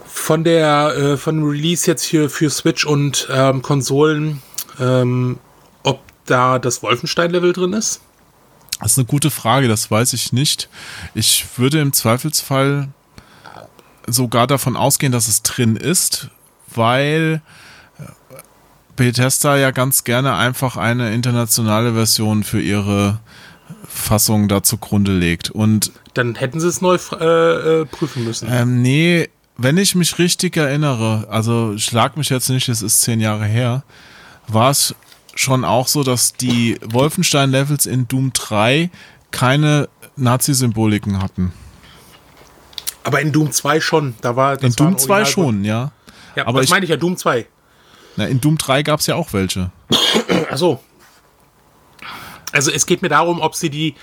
[0.05, 4.41] von der äh, von Release jetzt hier für Switch und ähm, Konsolen,
[4.79, 5.39] ähm,
[5.83, 8.01] ob da das Wolfenstein-Level drin ist?
[8.79, 10.69] Das ist eine gute Frage, das weiß ich nicht.
[11.13, 12.89] Ich würde im Zweifelsfall
[14.07, 16.29] sogar davon ausgehen, dass es drin ist,
[16.73, 17.41] weil
[18.99, 23.19] Bethesda ja ganz gerne einfach eine internationale Version für ihre
[23.87, 25.49] Fassung da zugrunde legt.
[25.49, 28.49] Und dann hätten sie es neu äh, äh, prüfen müssen.
[28.51, 33.21] Ähm, nee, wenn ich mich richtig erinnere, also schlag mich jetzt nicht, es ist zehn
[33.21, 33.83] Jahre her,
[34.49, 34.93] war es
[35.33, 38.89] schon auch so, dass die Wolfenstein-Levels in Doom 3
[39.31, 39.87] keine
[40.17, 41.53] Nazi-Symboliken hatten.
[43.05, 44.15] Aber in Doom 2 schon.
[44.19, 45.93] Da war, in Doom 2 schon, ja.
[46.35, 47.47] Ja, aber das meine ich ja, Doom 2.
[48.19, 49.71] Na, in Doom 3 gab es ja auch welche.
[50.51, 50.83] Achso.
[52.51, 53.95] Also es geht mir darum, ob sie die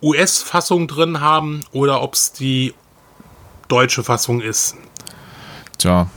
[0.00, 2.72] US-Fassung drin haben oder ob es die
[3.68, 4.76] deutsche Fassung ist.
[5.76, 6.08] Tja,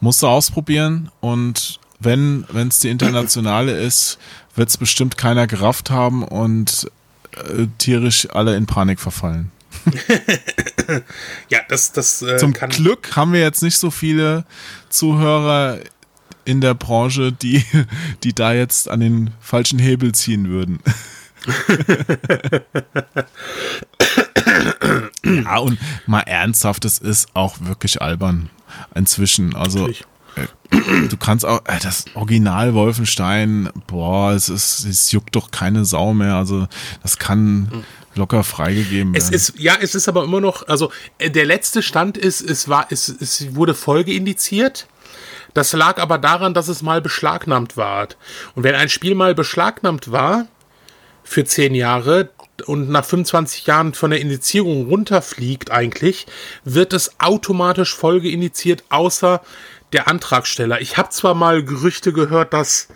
[0.00, 4.18] musst du ausprobieren und wenn es die internationale ist,
[4.56, 6.90] wird es bestimmt keiner gerafft haben und
[7.36, 9.52] äh, tierisch alle in Panik verfallen.
[11.48, 14.44] ja, das, das äh, Zum Glück haben wir jetzt nicht so viele
[14.88, 15.78] Zuhörer
[16.44, 17.64] in der Branche, die,
[18.24, 20.80] die da jetzt an den falschen Hebel ziehen würden.
[25.24, 28.50] ja, und mal ernsthaft, es ist auch wirklich albern
[28.94, 29.56] inzwischen.
[29.56, 29.88] Also.
[29.88, 29.96] Äh,
[31.08, 36.14] du kannst auch äh, das Original Wolfenstein, boah, es ist es juckt doch keine Sau
[36.14, 36.36] mehr.
[36.36, 36.68] Also
[37.02, 37.84] das kann
[38.14, 39.22] locker freigegeben werden.
[39.22, 42.68] Es ist ja, es ist aber immer noch, also äh, der letzte Stand ist, es
[42.68, 44.86] war es, es wurde Folge indiziert.
[45.54, 48.08] Das lag aber daran, dass es mal beschlagnahmt war.
[48.54, 50.46] Und wenn ein Spiel mal beschlagnahmt war,
[51.24, 52.30] für zehn Jahre
[52.66, 56.26] und nach 25 Jahren von der Indizierung runterfliegt eigentlich,
[56.64, 59.40] wird es automatisch folgeindiziert, außer
[59.92, 60.80] der Antragsteller.
[60.80, 62.88] Ich habe zwar mal Gerüchte gehört, dass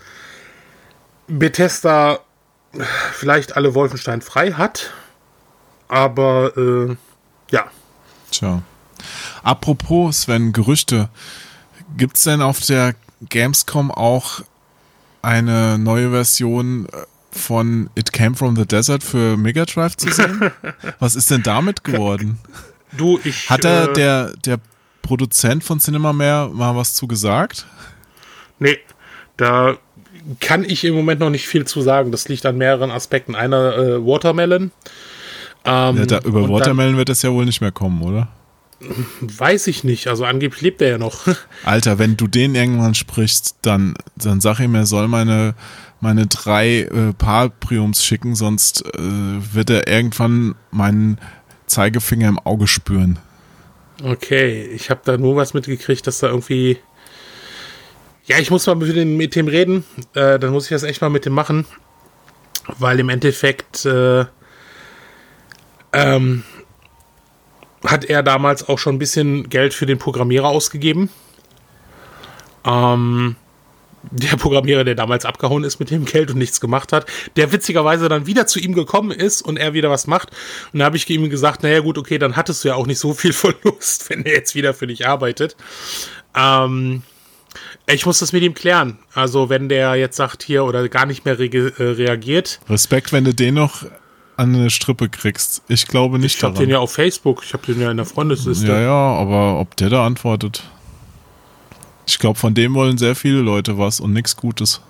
[1.28, 2.20] Bethesda
[3.12, 4.92] vielleicht alle Wolfenstein frei hat,
[5.88, 6.96] aber äh,
[7.50, 7.64] ja.
[8.30, 8.62] Tja.
[9.42, 11.08] Apropos, Sven, Gerüchte.
[11.96, 12.94] Gibt es denn auf der
[13.28, 14.40] Gamescom auch
[15.22, 16.98] eine neue Version äh,
[17.32, 20.50] von It Came from the Desert für Mega Drive zu sehen?
[20.98, 22.38] Was ist denn damit geworden?
[22.96, 23.50] Du, ich.
[23.50, 24.58] Hat da äh, der, der
[25.02, 27.66] Produzent von Cinema mehr mal was zu gesagt?
[28.58, 28.78] Nee,
[29.36, 29.76] da
[30.40, 32.10] kann ich im Moment noch nicht viel zu sagen.
[32.10, 33.34] Das liegt an mehreren Aspekten.
[33.34, 34.72] Einer äh, Watermelon.
[35.64, 38.28] Ähm, ja, da, über Watermelon dann, wird es ja wohl nicht mehr kommen, oder?
[39.20, 40.06] Weiß ich nicht.
[40.08, 41.26] Also angeblich lebt er ja noch.
[41.64, 45.54] Alter, wenn du den irgendwann sprichst, dann, dann sag ihm, er soll meine,
[46.00, 51.18] meine drei äh, Paarpriums schicken, sonst äh, wird er irgendwann meinen
[51.66, 53.18] Zeigefinger im Auge spüren.
[54.02, 56.78] Okay, ich habe da nur was mitgekriegt, dass da irgendwie.
[58.26, 59.84] Ja, ich muss mal mit dem, mit dem reden.
[60.14, 61.64] Äh, dann muss ich das echt mal mit dem machen.
[62.78, 64.26] Weil im Endeffekt äh,
[65.92, 66.42] ähm,
[67.86, 71.10] hat er damals auch schon ein bisschen Geld für den Programmierer ausgegeben.
[72.64, 73.36] Ähm,
[74.10, 77.06] der Programmierer, der damals abgehauen ist mit dem Geld und nichts gemacht hat,
[77.36, 80.30] der witzigerweise dann wieder zu ihm gekommen ist und er wieder was macht.
[80.72, 82.98] Und da habe ich ihm gesagt, naja gut, okay, dann hattest du ja auch nicht
[82.98, 85.56] so viel Verlust, wenn er jetzt wieder für dich arbeitet.
[86.36, 87.02] Ähm,
[87.86, 88.98] ich muss das mit ihm klären.
[89.14, 92.60] Also wenn der jetzt sagt hier oder gar nicht mehr re äh, reagiert.
[92.68, 93.84] Respekt, wenn du den noch
[94.36, 95.62] an eine Strippe kriegst.
[95.68, 97.42] Ich glaube nicht Ich habe den ja auf Facebook.
[97.44, 98.66] Ich habe den ja in der Freundesliste.
[98.66, 100.64] Ja, ja, aber ob der da antwortet.
[102.06, 104.80] Ich glaube, von dem wollen sehr viele Leute was und nichts Gutes.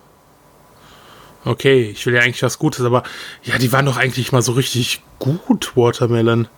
[1.44, 3.04] Okay, ich will ja eigentlich was Gutes, aber
[3.44, 6.48] ja, die waren doch eigentlich mal so richtig gut, Watermelon.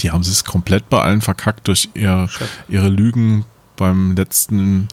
[0.00, 2.28] Die haben es komplett bei allen verkackt durch ihr,
[2.68, 3.44] ihre Lügen
[3.76, 4.88] beim letzten,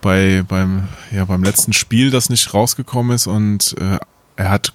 [0.00, 3.98] bei, beim, ja, beim letzten Spiel, das nicht rausgekommen ist und äh,
[4.36, 4.72] er hat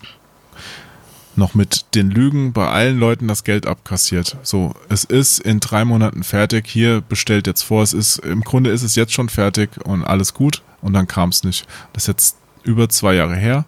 [1.35, 4.37] noch mit den Lügen bei allen Leuten das Geld abkassiert.
[4.43, 6.67] So, es ist in drei Monaten fertig.
[6.67, 7.83] Hier bestellt jetzt vor.
[7.83, 10.61] Es ist im Grunde ist es jetzt schon fertig und alles gut.
[10.81, 11.65] Und dann kam es nicht.
[11.93, 13.65] Das ist jetzt über zwei Jahre her.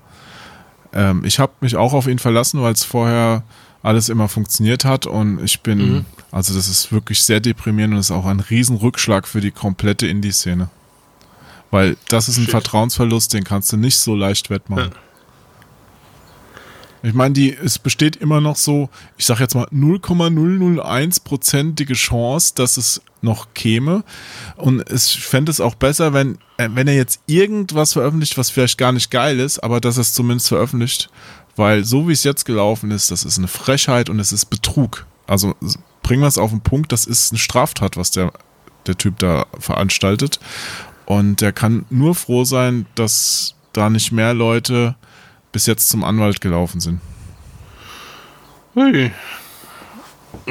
[0.93, 3.43] Ähm, ich habe mich auch auf ihn verlassen, weil es vorher
[3.83, 6.05] alles immer funktioniert hat und ich bin, mhm.
[6.31, 10.69] also das ist wirklich sehr deprimierend und ist auch ein Riesenrückschlag für die komplette Indie-Szene.
[11.69, 12.51] Weil das ist ein Shit.
[12.51, 14.91] Vertrauensverlust, den kannst du nicht so leicht wettmachen.
[14.91, 14.99] Ja.
[17.05, 22.77] Ich meine, die, es besteht immer noch so, ich sag jetzt mal 0,001-prozentige Chance, dass
[22.77, 24.03] es noch käme.
[24.55, 28.79] Und es fände es auch besser, wenn, äh, wenn er jetzt irgendwas veröffentlicht, was vielleicht
[28.79, 31.11] gar nicht geil ist, aber dass es zumindest veröffentlicht.
[31.55, 35.05] Weil so wie es jetzt gelaufen ist, das ist eine Frechheit und es ist Betrug.
[35.27, 35.53] Also
[36.01, 38.33] bringen wir es auf den Punkt, das ist eine Straftat, was der,
[38.87, 40.39] der Typ da veranstaltet.
[41.05, 44.95] Und der kann nur froh sein, dass da nicht mehr Leute
[45.55, 46.99] bis jetzt zum Anwalt gelaufen sind.
[48.73, 49.13] Hey.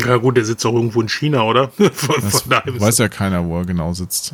[0.02, 1.68] Ja gut, der sitzt auch irgendwo in China, oder?
[1.92, 4.32] von, von weiß ja keiner, wo er genau sitzt.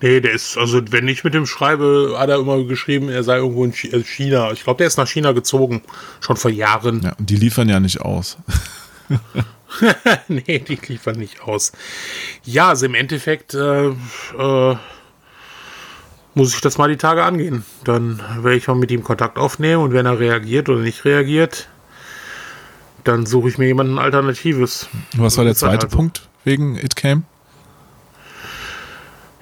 [0.00, 3.36] Nee, der ist, also wenn ich mit dem schreibe, hat er immer geschrieben, er sei
[3.36, 4.52] irgendwo in äh, China.
[4.52, 5.82] Ich glaube, der ist nach China gezogen,
[6.20, 7.02] schon vor Jahren.
[7.02, 8.38] Ja, und die liefern ja nicht aus.
[10.28, 11.72] nee, die liefern nicht aus.
[12.42, 14.76] Ja, also im Endeffekt, äh, äh,
[16.38, 17.64] muss ich das mal die Tage angehen.
[17.82, 21.68] Dann werde ich mal mit ihm Kontakt aufnehmen und wenn er reagiert oder nicht reagiert,
[23.02, 24.88] dann suche ich mir jemanden Alternatives.
[25.16, 25.96] Was war der zweite also.
[25.96, 27.24] Punkt wegen It Came?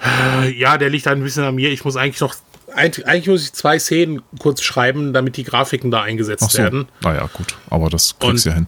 [0.02, 1.70] Äh, ja, der liegt ein bisschen an mir.
[1.70, 2.34] Ich muss eigentlich noch,
[2.74, 6.58] eigentlich muss ich zwei Szenen kurz schreiben, damit die Grafiken da eingesetzt so.
[6.58, 6.88] werden.
[7.02, 8.66] Naja, gut, aber das kriegst du ja hin.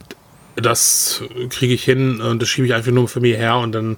[0.56, 3.96] Das kriege ich hin und das schiebe ich einfach nur für mich her und dann,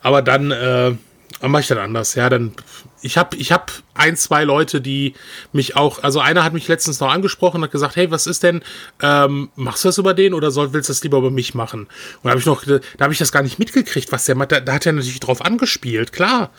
[0.00, 0.94] aber dann, äh,
[1.40, 2.14] dann mache ich dann anders.
[2.14, 2.52] Ja, dann
[3.00, 5.14] ich habe ich hab ein, zwei Leute, die
[5.52, 8.42] mich auch, also einer hat mich letztens noch angesprochen und hat gesagt, hey, was ist
[8.42, 8.62] denn,
[9.02, 11.82] ähm, machst du das über den oder soll, willst du das lieber über mich machen?
[11.82, 14.52] Und da habe ich noch, da habe ich das gar nicht mitgekriegt, was der macht.
[14.52, 16.50] Da, da hat er natürlich drauf angespielt, klar.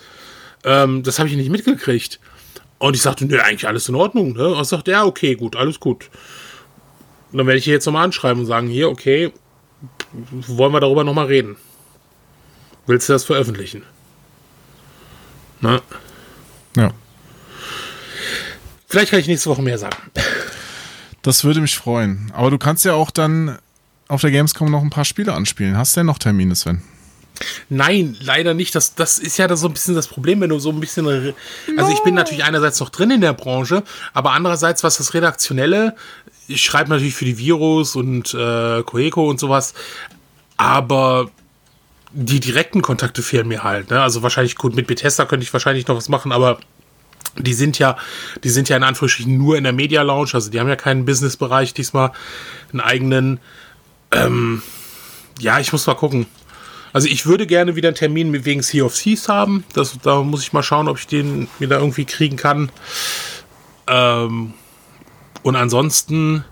[0.64, 2.20] Ähm, das habe ich nicht mitgekriegt.
[2.78, 4.34] Und ich sagte, nö, eigentlich alles in Ordnung.
[4.34, 4.48] Ne?
[4.48, 6.10] Und er sagte, ja, okay, gut, alles gut.
[7.32, 9.34] Und dann werde ich hier jetzt nochmal anschreiben und sagen, hier, okay,
[10.12, 11.58] wollen wir darüber nochmal reden?
[12.88, 13.84] Willst du das veröffentlichen?
[15.62, 15.82] Ne?
[16.76, 16.92] Ja.
[18.88, 19.98] Vielleicht kann ich nächste Woche mehr sagen.
[21.22, 22.32] Das würde mich freuen.
[22.34, 23.60] Aber du kannst ja auch dann
[24.08, 25.78] auf der Gamescom noch ein paar Spiele anspielen.
[25.78, 26.82] Hast du denn noch Termine, Sven?
[27.70, 28.76] Nein, leider nicht.
[28.76, 31.08] Das, das ist ja so ein bisschen das Problem, wenn du so ein bisschen.
[31.08, 35.96] Also, ich bin natürlich einerseits noch drin in der Branche, aber andererseits, was das Redaktionelle,
[36.48, 39.74] ich schreibe natürlich für die Virus und äh, Coeco und sowas,
[40.58, 41.30] aber
[42.12, 43.90] die direkten Kontakte fehlen mir halt.
[43.90, 44.02] Ne?
[44.02, 46.60] Also wahrscheinlich gut, mit Bethesda könnte ich wahrscheinlich noch was machen, aber
[47.38, 47.98] die sind ja,
[48.44, 51.06] die sind ja in Anführungsstrichen nur in der Media Lounge, also die haben ja keinen
[51.06, 52.12] Businessbereich diesmal,
[52.72, 53.40] einen eigenen.
[54.12, 54.64] Ähm,
[55.40, 56.26] ja, ich muss mal gucken.
[56.92, 59.64] Also ich würde gerne wieder einen Termin wegen Sea of Thieves haben.
[59.74, 62.72] Das, da muss ich mal schauen, ob ich den mir da irgendwie kriegen kann.
[63.88, 64.54] Ähm,
[65.44, 66.44] und ansonsten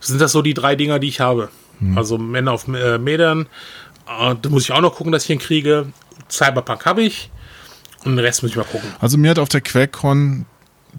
[0.00, 1.48] sind das so die drei Dinger, die ich habe.
[1.80, 1.98] Hm.
[1.98, 3.46] Also Männer auf äh, Medern,
[4.10, 5.86] da muss ich auch noch gucken, dass ich ihn kriege.
[6.28, 7.30] Cyberpunk habe ich.
[8.04, 8.88] Und den Rest muss ich mal gucken.
[8.98, 10.46] Also mir hat auf der QuakeCon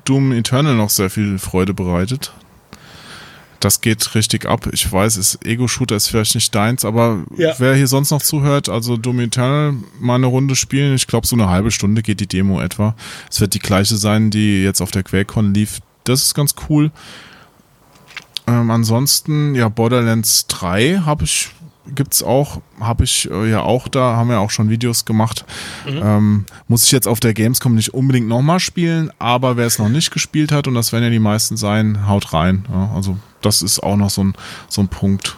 [0.05, 2.31] Doom Eternal noch sehr viel Freude bereitet.
[3.59, 4.67] das geht richtig ab.
[4.71, 7.53] Ich weiß, ist Ego-Shooter ist vielleicht nicht deins, aber ja.
[7.59, 10.95] wer hier sonst noch zuhört, also Doom Eternal mal eine Runde spielen.
[10.95, 12.95] Ich glaube, so eine halbe Stunde geht die Demo etwa.
[13.29, 15.79] Es wird die gleiche sein, die jetzt auf der QuakeCon lief.
[16.05, 16.91] Das ist ganz cool.
[18.47, 21.49] Ähm, ansonsten, ja, Borderlands 3 habe ich
[21.87, 25.45] gibt's auch, habe ich äh, ja auch da, haben wir auch schon Videos gemacht.
[25.85, 26.01] Mhm.
[26.03, 29.89] Ähm, muss ich jetzt auf der Gamescom nicht unbedingt nochmal spielen, aber wer es noch
[29.89, 32.65] nicht gespielt hat, und das werden ja die meisten sein, haut rein.
[32.71, 34.33] Ja, also das ist auch noch so ein,
[34.69, 35.37] so ein Punkt.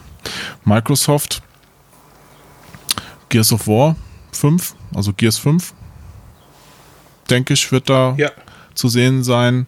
[0.66, 1.42] Microsoft,
[3.30, 3.96] Gears of War
[4.32, 5.74] 5, also Gears 5,
[7.30, 8.32] denke ich, wird da ja.
[8.74, 9.66] zu sehen sein.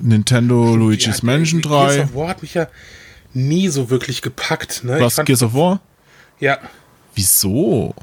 [0.00, 1.68] Nintendo Luigi's ja, Mansion 3.
[1.68, 2.68] Gears of War hat mich ja
[3.38, 4.84] nie so wirklich gepackt.
[4.84, 5.00] Ne?
[5.00, 5.80] Was, Gears of War?
[6.40, 6.58] Ja.
[7.14, 7.94] Wieso?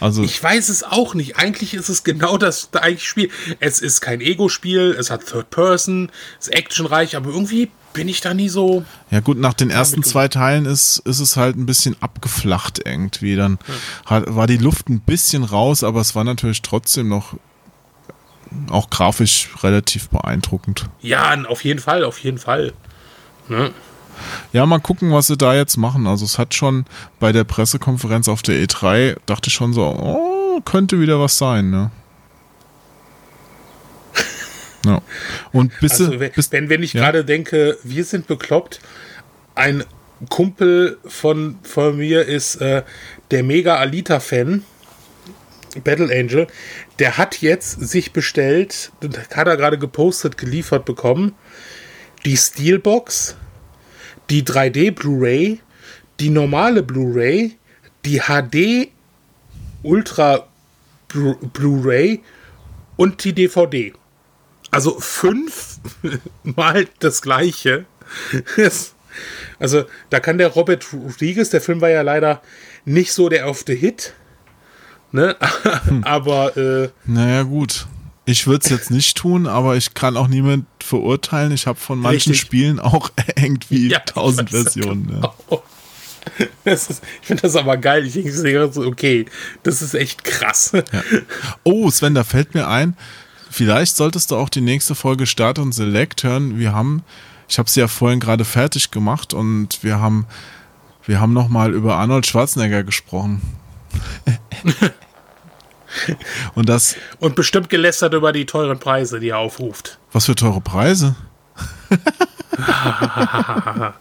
[0.00, 1.36] Also ich weiß es auch nicht.
[1.36, 3.30] Eigentlich ist es genau das eigentlich Spiel.
[3.60, 6.10] Es ist kein Ego-Spiel, es hat Third Person,
[6.40, 8.84] es ist actionreich, aber irgendwie bin ich da nie so.
[9.10, 13.36] Ja gut, nach den ersten zwei Teilen ist, ist es halt ein bisschen abgeflacht irgendwie.
[13.36, 13.58] Dann
[14.04, 17.34] hat, war die Luft ein bisschen raus, aber es war natürlich trotzdem noch
[18.70, 20.86] auch grafisch relativ beeindruckend.
[21.00, 22.72] Ja, auf jeden Fall, auf jeden Fall.
[23.48, 23.72] Ne?
[24.52, 26.06] Ja, mal gucken, was sie da jetzt machen.
[26.06, 26.84] Also es hat schon
[27.20, 31.70] bei der Pressekonferenz auf der E3, dachte ich schon so, oh, könnte wieder was sein,
[31.70, 31.90] ne?
[34.86, 35.00] ja.
[35.52, 37.02] Und bis, also, wenn, bis, wenn, wenn ich ja?
[37.02, 38.80] gerade denke, wir sind bekloppt,
[39.54, 39.84] ein
[40.28, 42.82] Kumpel von, von mir ist äh,
[43.30, 44.64] der mega Alita-Fan,
[45.82, 46.46] Battle Angel,
[46.98, 48.92] der hat jetzt sich bestellt,
[49.34, 51.32] hat er gerade gepostet, geliefert bekommen,
[52.24, 53.36] die Steelbox
[54.30, 55.60] die 3D Blu-ray,
[56.20, 57.58] die normale Blu-ray,
[58.04, 58.88] die HD
[59.82, 60.46] Ultra
[61.08, 62.22] Blu-ray
[62.96, 63.92] und die DVD.
[64.70, 67.86] Also fünfmal das gleiche.
[69.58, 72.42] also da kann der Robert Rodriguez, der Film war ja leider
[72.84, 74.14] nicht so der auf the Hit.
[75.12, 75.36] Ne?
[76.02, 77.86] Aber äh, naja, gut.
[78.26, 81.52] Ich würde es jetzt nicht tun, aber ich kann auch niemand verurteilen.
[81.52, 82.40] Ich habe von manchen Richtig.
[82.40, 85.08] Spielen auch irgendwie ja, tausend Versionen.
[85.08, 85.34] Genau.
[85.50, 85.58] Ja.
[86.64, 88.06] Ist, ich finde das aber geil.
[88.06, 88.32] Ich denke
[88.72, 89.26] so, okay,
[89.62, 90.72] das ist echt krass.
[90.72, 91.02] Ja.
[91.64, 92.96] Oh, Sven, da fällt mir ein,
[93.50, 96.58] vielleicht solltest du auch die nächste Folge Start und Select hören.
[96.58, 97.02] Wir haben,
[97.46, 100.26] ich habe sie ja vorhin gerade fertig gemacht und wir haben,
[101.04, 103.42] wir haben nochmal über Arnold Schwarzenegger gesprochen.
[106.54, 106.96] Und das.
[107.18, 109.98] Und bestimmt gelästert über die teuren Preise, die er aufruft.
[110.12, 111.14] Was für teure Preise?
[112.58, 113.94] ja,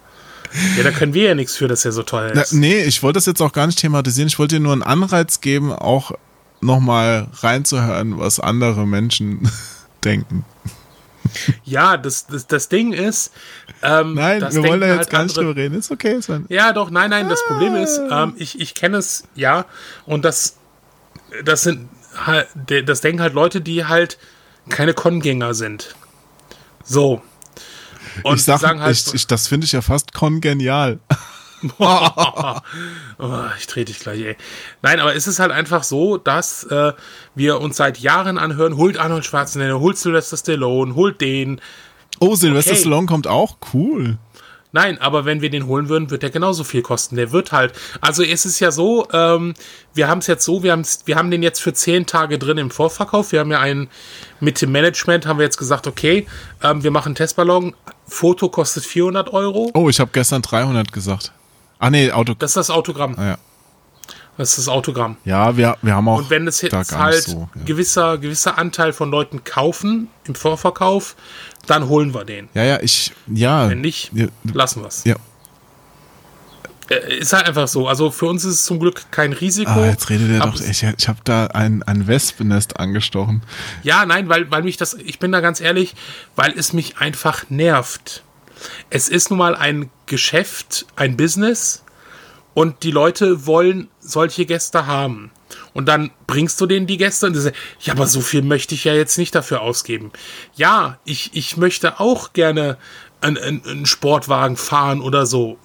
[0.83, 2.53] da können wir ja nichts für, dass er so teuer ist.
[2.53, 4.27] Na, nee, ich wollte das jetzt auch gar nicht thematisieren.
[4.27, 6.11] Ich wollte dir nur einen Anreiz geben, auch
[6.61, 9.49] nochmal reinzuhören, was andere Menschen
[10.03, 10.45] denken.
[11.63, 13.31] Ja, das, das, das Ding ist.
[13.81, 15.75] Ähm, nein, wir wollen da jetzt halt gar nicht drüber reden.
[15.75, 16.45] Ist okay, Sven.
[16.49, 17.29] Ja, doch, nein, nein.
[17.29, 19.65] Das Problem ist, ähm, ich, ich kenne es, ja,
[20.05, 20.57] und das
[21.43, 22.47] das sind halt,
[22.85, 24.17] das denken halt Leute, die halt
[24.69, 25.95] keine Kongänger sind.
[26.83, 27.21] So.
[28.23, 30.99] Und ich sag, sagen halt, ich, ich, das finde ich ja fast kongenial.
[31.79, 32.55] oh,
[33.57, 34.37] ich trete dich gleich, ey.
[34.81, 36.93] Nein, aber es ist halt einfach so, dass äh,
[37.35, 41.61] wir uns seit Jahren anhören, holt Arnold Schwarzenegger, holt Sylvester Stallone, holt den.
[42.19, 42.81] Oh, Sylvester okay.
[42.81, 44.17] Stallone kommt auch, cool.
[44.73, 47.15] Nein, aber wenn wir den holen würden, wird der genauso viel kosten.
[47.15, 47.73] Der wird halt.
[48.01, 49.53] Also es ist ja so, ähm,
[49.93, 52.57] wir haben es jetzt so, wir, haben's, wir haben den jetzt für zehn Tage drin
[52.57, 53.31] im Vorverkauf.
[53.31, 53.87] Wir haben ja einen
[54.39, 56.25] mit dem Management, haben wir jetzt gesagt, okay,
[56.63, 57.75] ähm, wir machen Testballon.
[58.07, 59.69] Foto kostet 400 Euro.
[59.75, 61.31] Oh, ich habe gestern 300 gesagt.
[61.77, 62.33] Ah nee, Auto.
[62.33, 63.13] Das ist das Autogramm.
[63.17, 63.37] Ah, ja.
[64.37, 65.17] Das ist das Autogramm.
[65.25, 66.17] Ja, wir, wir haben auch.
[66.17, 67.61] Und wenn es jetzt halt so, ja.
[67.65, 71.15] gewisser, gewisser Anteil von Leuten kaufen im Vorverkauf,
[71.65, 72.49] dann holen wir den.
[72.53, 73.69] Ja, ja, ich, ja.
[73.69, 75.03] Wenn nicht, ja, lassen wir es.
[75.03, 75.15] Ja.
[76.89, 77.87] Äh, ist halt einfach so.
[77.87, 79.71] Also für uns ist es zum Glück kein Risiko.
[79.71, 80.59] Ah, jetzt redet er doch.
[80.59, 83.41] Ich, ich habe da ein, ein Wespennest angestochen.
[83.83, 85.95] Ja, nein, weil, weil mich das, ich bin da ganz ehrlich,
[86.35, 88.23] weil es mich einfach nervt.
[88.89, 91.83] Es ist nun mal ein Geschäft, ein Business
[92.53, 95.31] und die Leute wollen solche Gäste haben.
[95.73, 98.75] Und dann bringst du denen die Gäste und die sagen, ja, aber so viel möchte
[98.75, 100.11] ich ja jetzt nicht dafür ausgeben.
[100.55, 102.77] Ja, ich, ich möchte auch gerne
[103.21, 105.57] einen, einen Sportwagen fahren oder so.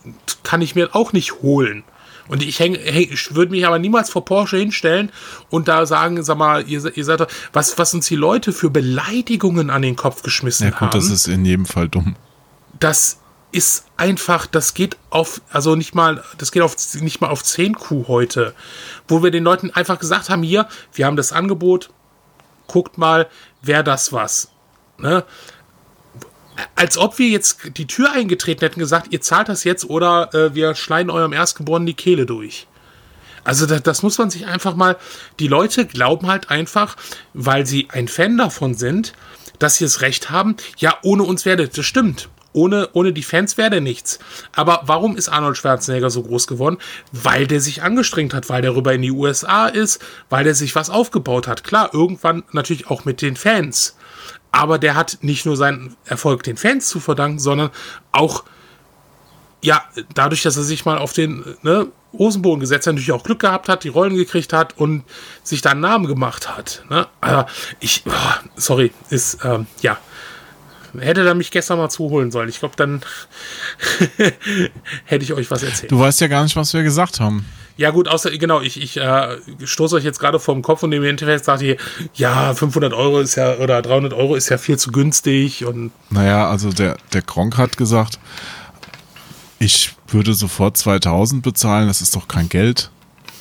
[0.43, 1.85] Kann ich mir auch nicht holen.
[2.29, 5.11] Und ich, häng, häng, ich würde mich aber niemals vor Porsche hinstellen
[5.49, 8.71] und da sagen, sag mal, ihr, ihr seid doch, was, was uns die Leute für
[8.71, 10.91] Beleidigungen an den Kopf geschmissen ja, gut, haben.
[10.91, 12.17] Das ist in jedem Fall dumm.
[12.79, 13.19] Das
[13.51, 17.75] ist einfach, das geht auf, also nicht mal, das geht auf, nicht mal auf 10
[17.75, 18.55] Q heute,
[19.07, 21.91] wo wir den Leuten einfach gesagt haben, hier, wir haben das Angebot,
[22.67, 23.29] guckt mal,
[23.63, 24.51] wer das was.
[24.99, 25.25] Ne?
[26.75, 30.55] als ob wir jetzt die Tür eingetreten hätten, gesagt, ihr zahlt das jetzt oder äh,
[30.55, 32.67] wir schneiden eurem Erstgeborenen die Kehle durch.
[33.45, 34.97] Also das, das, muss man sich einfach mal.
[35.39, 36.97] Die Leute glauben halt einfach,
[37.33, 39.13] weil sie ein Fan davon sind,
[39.59, 40.57] dass sie es recht haben.
[40.79, 42.29] Ja, ohne uns wäre das stimmt.
[42.53, 44.19] Ohne, ohne die Fans wäre der nichts.
[44.55, 46.79] Aber warum ist Arnold Schwarzenegger so groß geworden?
[47.13, 50.75] Weil der sich angestrengt hat, weil der rüber in die USA ist, weil der sich
[50.75, 51.63] was aufgebaut hat.
[51.63, 53.97] Klar, irgendwann natürlich auch mit den Fans.
[54.51, 57.71] Aber der hat nicht nur seinen Erfolg den Fans zu verdanken, sondern
[58.13, 58.45] auch,
[59.61, 59.85] ja,
[60.15, 63.69] dadurch, dass er sich mal auf den ne, Hosenboden gesetzt hat, natürlich auch Glück gehabt
[63.69, 65.05] hat, die Rollen gekriegt hat und
[65.43, 66.83] sich da einen Namen gemacht hat.
[66.89, 67.07] Ne?
[67.21, 67.47] Aber
[67.81, 69.99] ich, oh, sorry, ist, ähm, ja,
[70.99, 72.49] hätte er mich gestern mal zuholen sollen.
[72.49, 73.03] Ich glaube, dann
[75.05, 75.93] hätte ich euch was erzählt.
[75.93, 77.45] Du weißt ja gar nicht, was wir gesagt haben.
[77.77, 81.05] Ja gut, außer genau, ich, ich äh, stoße euch jetzt gerade vom Kopf und im
[81.05, 81.77] Endeffekt sagt ihr,
[82.15, 85.93] ja, 500 Euro ist ja, oder 300 Euro ist ja viel zu günstig und...
[86.11, 88.19] Naja, also der, der Gronk hat gesagt,
[89.61, 92.91] ich würde sofort 2000 bezahlen, das ist doch kein Geld.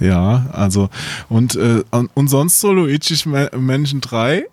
[0.00, 0.88] ja, also
[1.28, 4.46] und, äh, und sonst so Luigi's Menschen 3?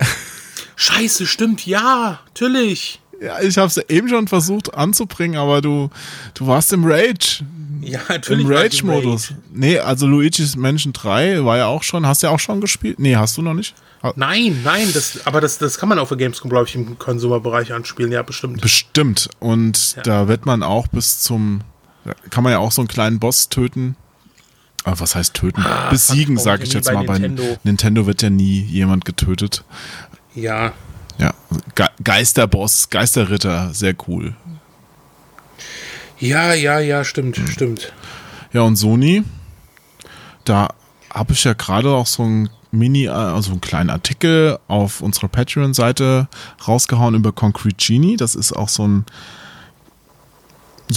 [0.75, 2.99] Scheiße, stimmt, ja, natürlich.
[3.21, 5.89] Ja, ich habe es eben schon versucht anzubringen, aber du,
[6.33, 7.45] du warst im Rage.
[7.81, 8.45] Ja, natürlich.
[8.45, 9.31] Im Rage-Modus.
[9.31, 9.41] Rage.
[9.53, 12.05] Nee, also Luigi's Mansion 3 war ja auch schon.
[12.05, 12.99] Hast du ja auch schon gespielt?
[12.99, 13.75] Nee, hast du noch nicht?
[14.15, 17.71] Nein, nein, das, aber das, das kann man auf der Gamescom, glaube ich, im Consumer-Bereich
[17.71, 18.59] anspielen, ja, bestimmt.
[18.59, 19.29] Bestimmt.
[19.39, 20.01] Und ja.
[20.03, 21.61] da wird man auch bis zum.
[22.29, 23.95] Kann man ja auch so einen kleinen Boss töten.
[24.84, 25.61] Aber was heißt töten?
[25.61, 27.03] Ah, Besiegen, sage ich jetzt mal.
[27.03, 27.43] Nintendo.
[27.43, 29.63] Bei Nintendo wird ja nie jemand getötet.
[30.36, 30.73] Ja,
[31.19, 31.34] ja,
[31.75, 34.36] Ge Geisterboss, Geisterritter, sehr cool.
[36.19, 37.47] Ja, ja, ja, stimmt, hm.
[37.47, 37.93] stimmt.
[38.51, 39.23] Ja, und Sony,
[40.45, 40.69] da
[41.09, 46.27] habe ich ja gerade auch so ein Mini, also einen kleinen Artikel auf unserer Patreon-Seite
[46.67, 48.17] rausgehauen über Concrete Genie.
[48.17, 49.05] Das ist auch so ein,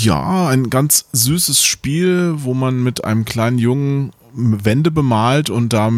[0.04, 5.90] ja, ein ganz süßes Spiel, wo man mit einem kleinen Jungen Wände bemalt und da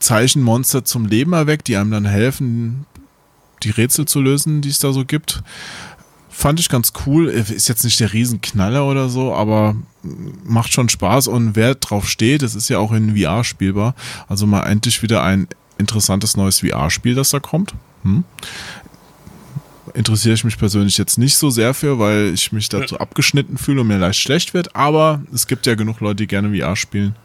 [0.00, 2.86] Zeichenmonster zum Leben erweckt, die einem dann helfen,
[3.62, 5.42] die Rätsel zu lösen, die es da so gibt.
[6.28, 7.26] Fand ich ganz cool.
[7.28, 9.74] Ist jetzt nicht der Riesenknaller oder so, aber
[10.44, 13.94] macht schon Spaß und wer drauf steht, das ist ja auch in VR spielbar.
[14.28, 17.74] Also mal endlich wieder ein interessantes neues VR-Spiel, das da kommt.
[18.02, 18.24] Hm.
[19.98, 23.00] Interessiere ich mich persönlich jetzt nicht so sehr für, weil ich mich dazu ja.
[23.00, 26.56] abgeschnitten fühle und mir leicht schlecht wird, aber es gibt ja genug Leute, die gerne
[26.56, 27.16] VR spielen.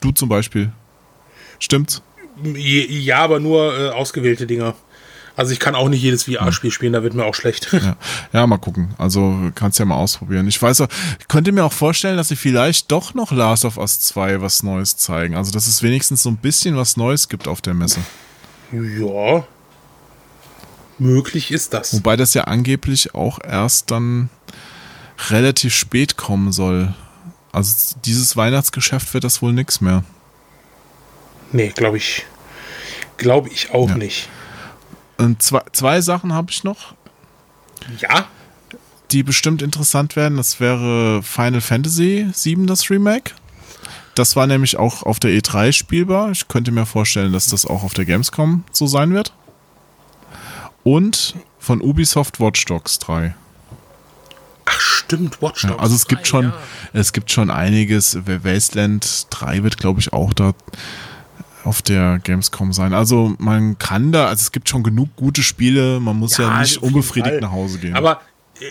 [0.00, 0.72] Du zum Beispiel.
[1.58, 2.00] Stimmt's?
[2.42, 4.74] Ja, aber nur äh, ausgewählte Dinger.
[5.36, 7.70] Also ich kann auch nicht jedes VR-Spiel spielen, da wird mir auch schlecht.
[7.70, 7.96] Ja.
[8.32, 8.94] ja, mal gucken.
[8.96, 10.48] Also kannst ja mal ausprobieren.
[10.48, 10.88] Ich weiß auch,
[11.20, 14.62] ich könnte mir auch vorstellen, dass sie vielleicht doch noch Last of Us 2 was
[14.62, 15.36] Neues zeigen.
[15.36, 18.00] Also dass es wenigstens so ein bisschen was Neues gibt auf der Messe.
[18.72, 19.44] Ja.
[21.02, 21.94] Möglich ist das.
[21.94, 24.30] Wobei das ja angeblich auch erst dann
[25.30, 26.94] relativ spät kommen soll.
[27.50, 30.04] Also dieses Weihnachtsgeschäft wird das wohl nix mehr.
[31.50, 32.24] Nee, glaube ich.
[33.16, 33.96] Glaube ich auch ja.
[33.96, 34.28] nicht.
[35.18, 36.94] Und zwei, zwei Sachen habe ich noch.
[37.98, 38.26] Ja.
[39.10, 40.36] Die bestimmt interessant werden.
[40.36, 43.32] Das wäre Final Fantasy VII, das Remake.
[44.14, 46.30] Das war nämlich auch auf der E3 spielbar.
[46.30, 49.32] Ich könnte mir vorstellen, dass das auch auf der Gamescom so sein wird.
[50.84, 53.34] Und von Ubisoft Watch Dogs 3.
[54.64, 55.74] Ach stimmt, Watch Dogs.
[55.74, 56.54] Ja, also es 3, gibt schon, ja.
[56.92, 58.18] es gibt schon einiges.
[58.26, 60.54] Wasteland 3 wird, glaube ich, auch da
[61.64, 62.92] auf der Gamescom sein.
[62.92, 66.60] Also man kann da, also es gibt schon genug gute Spiele, man muss ja, ja
[66.60, 67.94] nicht unbefriedigt nach Hause gehen.
[67.94, 68.20] Aber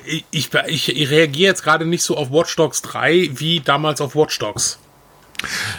[0.06, 0.54] ich, ich,
[0.88, 4.80] ich reagiere jetzt gerade nicht so auf Watch Dogs 3 wie damals auf Watch Dogs.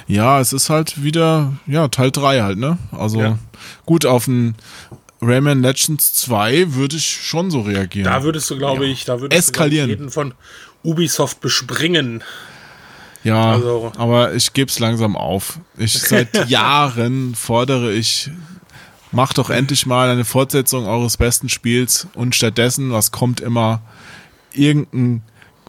[0.07, 2.79] Ja, es ist halt wieder, ja, Teil 3 halt, ne?
[2.91, 3.39] Also ja.
[3.87, 4.57] gut, auf ein
[5.23, 8.05] Rayman Legends 2 würde ich schon so reagieren.
[8.05, 8.93] Da würdest du, glaube ja.
[8.93, 9.87] ich, da würdest Eskalieren.
[9.87, 10.35] du jeden von
[10.83, 12.25] Ubisoft bespringen.
[13.23, 13.93] Ja, also.
[13.97, 15.61] aber ich gebe es langsam auf.
[15.79, 18.31] Ich seit Jahren fordere ich,
[19.13, 23.81] macht doch endlich mal eine Fortsetzung eures besten Spiels und stattdessen, was kommt immer,
[24.53, 25.23] irgendein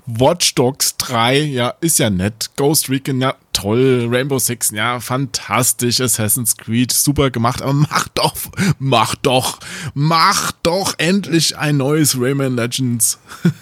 [0.05, 2.51] Watch Dogs 3, ja, ist ja nett.
[2.57, 4.07] Ghost Recon, ja, toll.
[4.11, 6.01] Rainbow Six, ja, fantastisch.
[6.01, 7.61] Assassin's Creed, super gemacht.
[7.61, 8.35] Aber mach doch,
[8.79, 9.59] mach doch,
[9.93, 13.19] mach doch endlich ein neues Rayman Legends.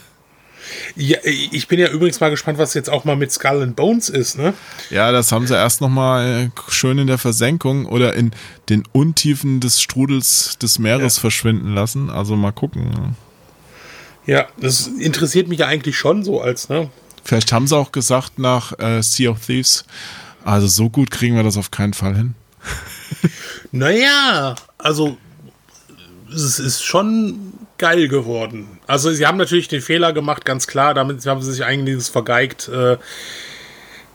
[0.96, 4.10] Ja, ich bin ja übrigens mal gespannt, was jetzt auch mal mit Skull and Bones
[4.10, 4.54] ist, ne?
[4.89, 8.32] Ja, das haben sie erst noch mal äh, schön in der Versenkung oder in
[8.70, 11.22] den Untiefen des Strudels des Meeres ja.
[11.22, 12.10] verschwinden lassen.
[12.10, 13.16] Also mal gucken.
[14.26, 16.90] Ja, das interessiert mich ja eigentlich schon so als, ne?
[17.24, 19.86] Vielleicht haben sie auch gesagt nach äh, Sea of Thieves,
[20.44, 22.36] also so gut kriegen wir das auf keinen Fall hin.
[23.74, 25.18] Naja, also
[26.30, 28.80] es ist schon geil geworden.
[28.86, 32.68] Also sie haben natürlich den Fehler gemacht, ganz klar, damit haben sie sich eigentlich vergeigt.
[32.68, 32.98] Äh,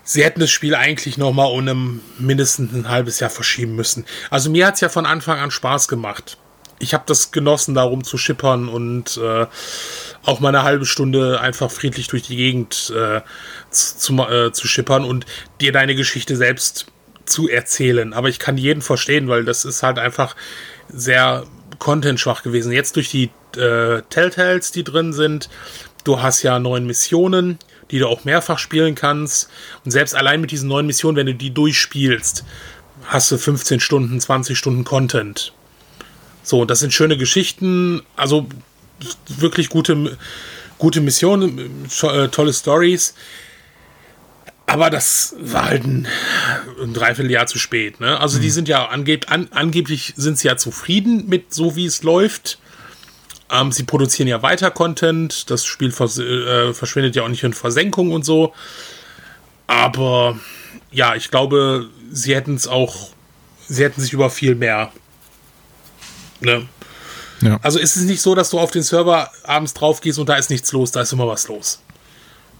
[0.05, 4.05] sie hätten das Spiel eigentlich noch mal um mindestens ein halbes Jahr verschieben müssen.
[4.31, 6.37] Also mir hat es ja von Anfang an Spaß gemacht.
[6.79, 9.47] Ich habe das genossen, darum zu schippern und äh,
[10.25, 13.23] auch mal eine halbe Stunde einfach friedlich durch die Gegend äh,
[13.71, 15.25] zu, äh, zu schippern und
[15.61, 16.87] dir deine Geschichte selbst
[17.25, 18.13] zu erzählen.
[18.13, 20.37] Aber ich kann jeden verstehen, weil das ist halt einfach
[20.89, 21.45] sehr
[21.79, 22.73] content-schwach gewesen.
[22.73, 25.49] Jetzt durch die äh, Telltales, die drin sind,
[26.05, 27.59] du hast ja neun Missionen,
[27.91, 29.51] die du auch mehrfach spielen kannst.
[29.85, 32.45] Und selbst allein mit diesen neun Missionen, wenn du die durchspielst,
[33.07, 35.53] hast du 15 Stunden, 20 Stunden Content.
[36.47, 38.47] So, das sind schöne Geschichten, also
[39.27, 40.17] wirklich gute,
[40.79, 43.15] gute Missionen, äh, tolle Stories.
[44.67, 46.07] Aber das war halt ein,
[46.81, 47.99] ein Dreivierteljahr zu spät.
[47.99, 48.21] Ne?
[48.21, 48.43] Also mhm.
[48.43, 52.61] die sind ja angeb an, angeblich sind sie ja zufrieden mit so wie es läuft.
[53.51, 55.51] Ähm, sie produzieren ja weiter Content.
[55.51, 58.55] Das Spiel vers äh, verschwindet ja auch nicht in Versenkung und so.
[59.67, 60.39] Aber
[60.93, 63.09] ja, ich glaube, sie hätten es auch,
[63.67, 64.93] sie hätten sich über viel mehr.
[66.41, 66.67] Ne?
[67.41, 67.59] Ja.
[67.63, 70.37] Also ist es nicht so, dass du auf den Server abends drauf gehst und da
[70.37, 71.81] ist nichts los, da ist immer was los.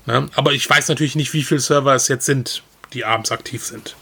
[0.07, 0.29] Ne?
[0.35, 2.63] Aber ich weiß natürlich nicht, wie viele Server es jetzt sind,
[2.93, 3.97] die abends aktiv sind.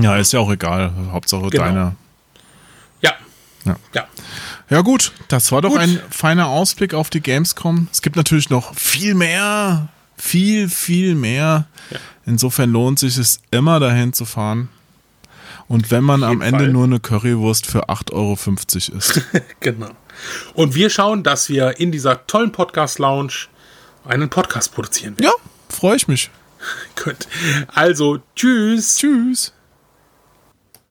[0.00, 0.92] Ja, ist ja auch egal.
[1.12, 1.64] Hauptsache genau.
[1.64, 1.96] deine.
[3.00, 3.14] Ja.
[3.64, 3.76] ja.
[3.94, 4.08] Ja.
[4.70, 5.12] Ja, gut.
[5.28, 5.78] Das war doch gut.
[5.78, 7.88] ein feiner Ausblick auf die Gamescom.
[7.92, 9.88] Es gibt natürlich noch viel mehr.
[10.16, 11.66] Viel, viel mehr.
[11.90, 11.98] Ja.
[12.26, 14.68] Insofern lohnt sich es immer dahin zu fahren.
[15.66, 16.72] Und wenn man am Ende Fall.
[16.72, 19.22] nur eine Currywurst für 8,50 Euro isst.
[19.60, 19.90] genau.
[20.52, 23.48] Und wir schauen, dass wir in dieser tollen Podcast-Lounge
[24.04, 25.26] einen Podcast produzieren werden.
[25.26, 26.30] Ja, freue ich mich.
[27.04, 27.26] Gut.
[27.68, 28.96] Also, tschüss.
[28.96, 29.53] Tschüss.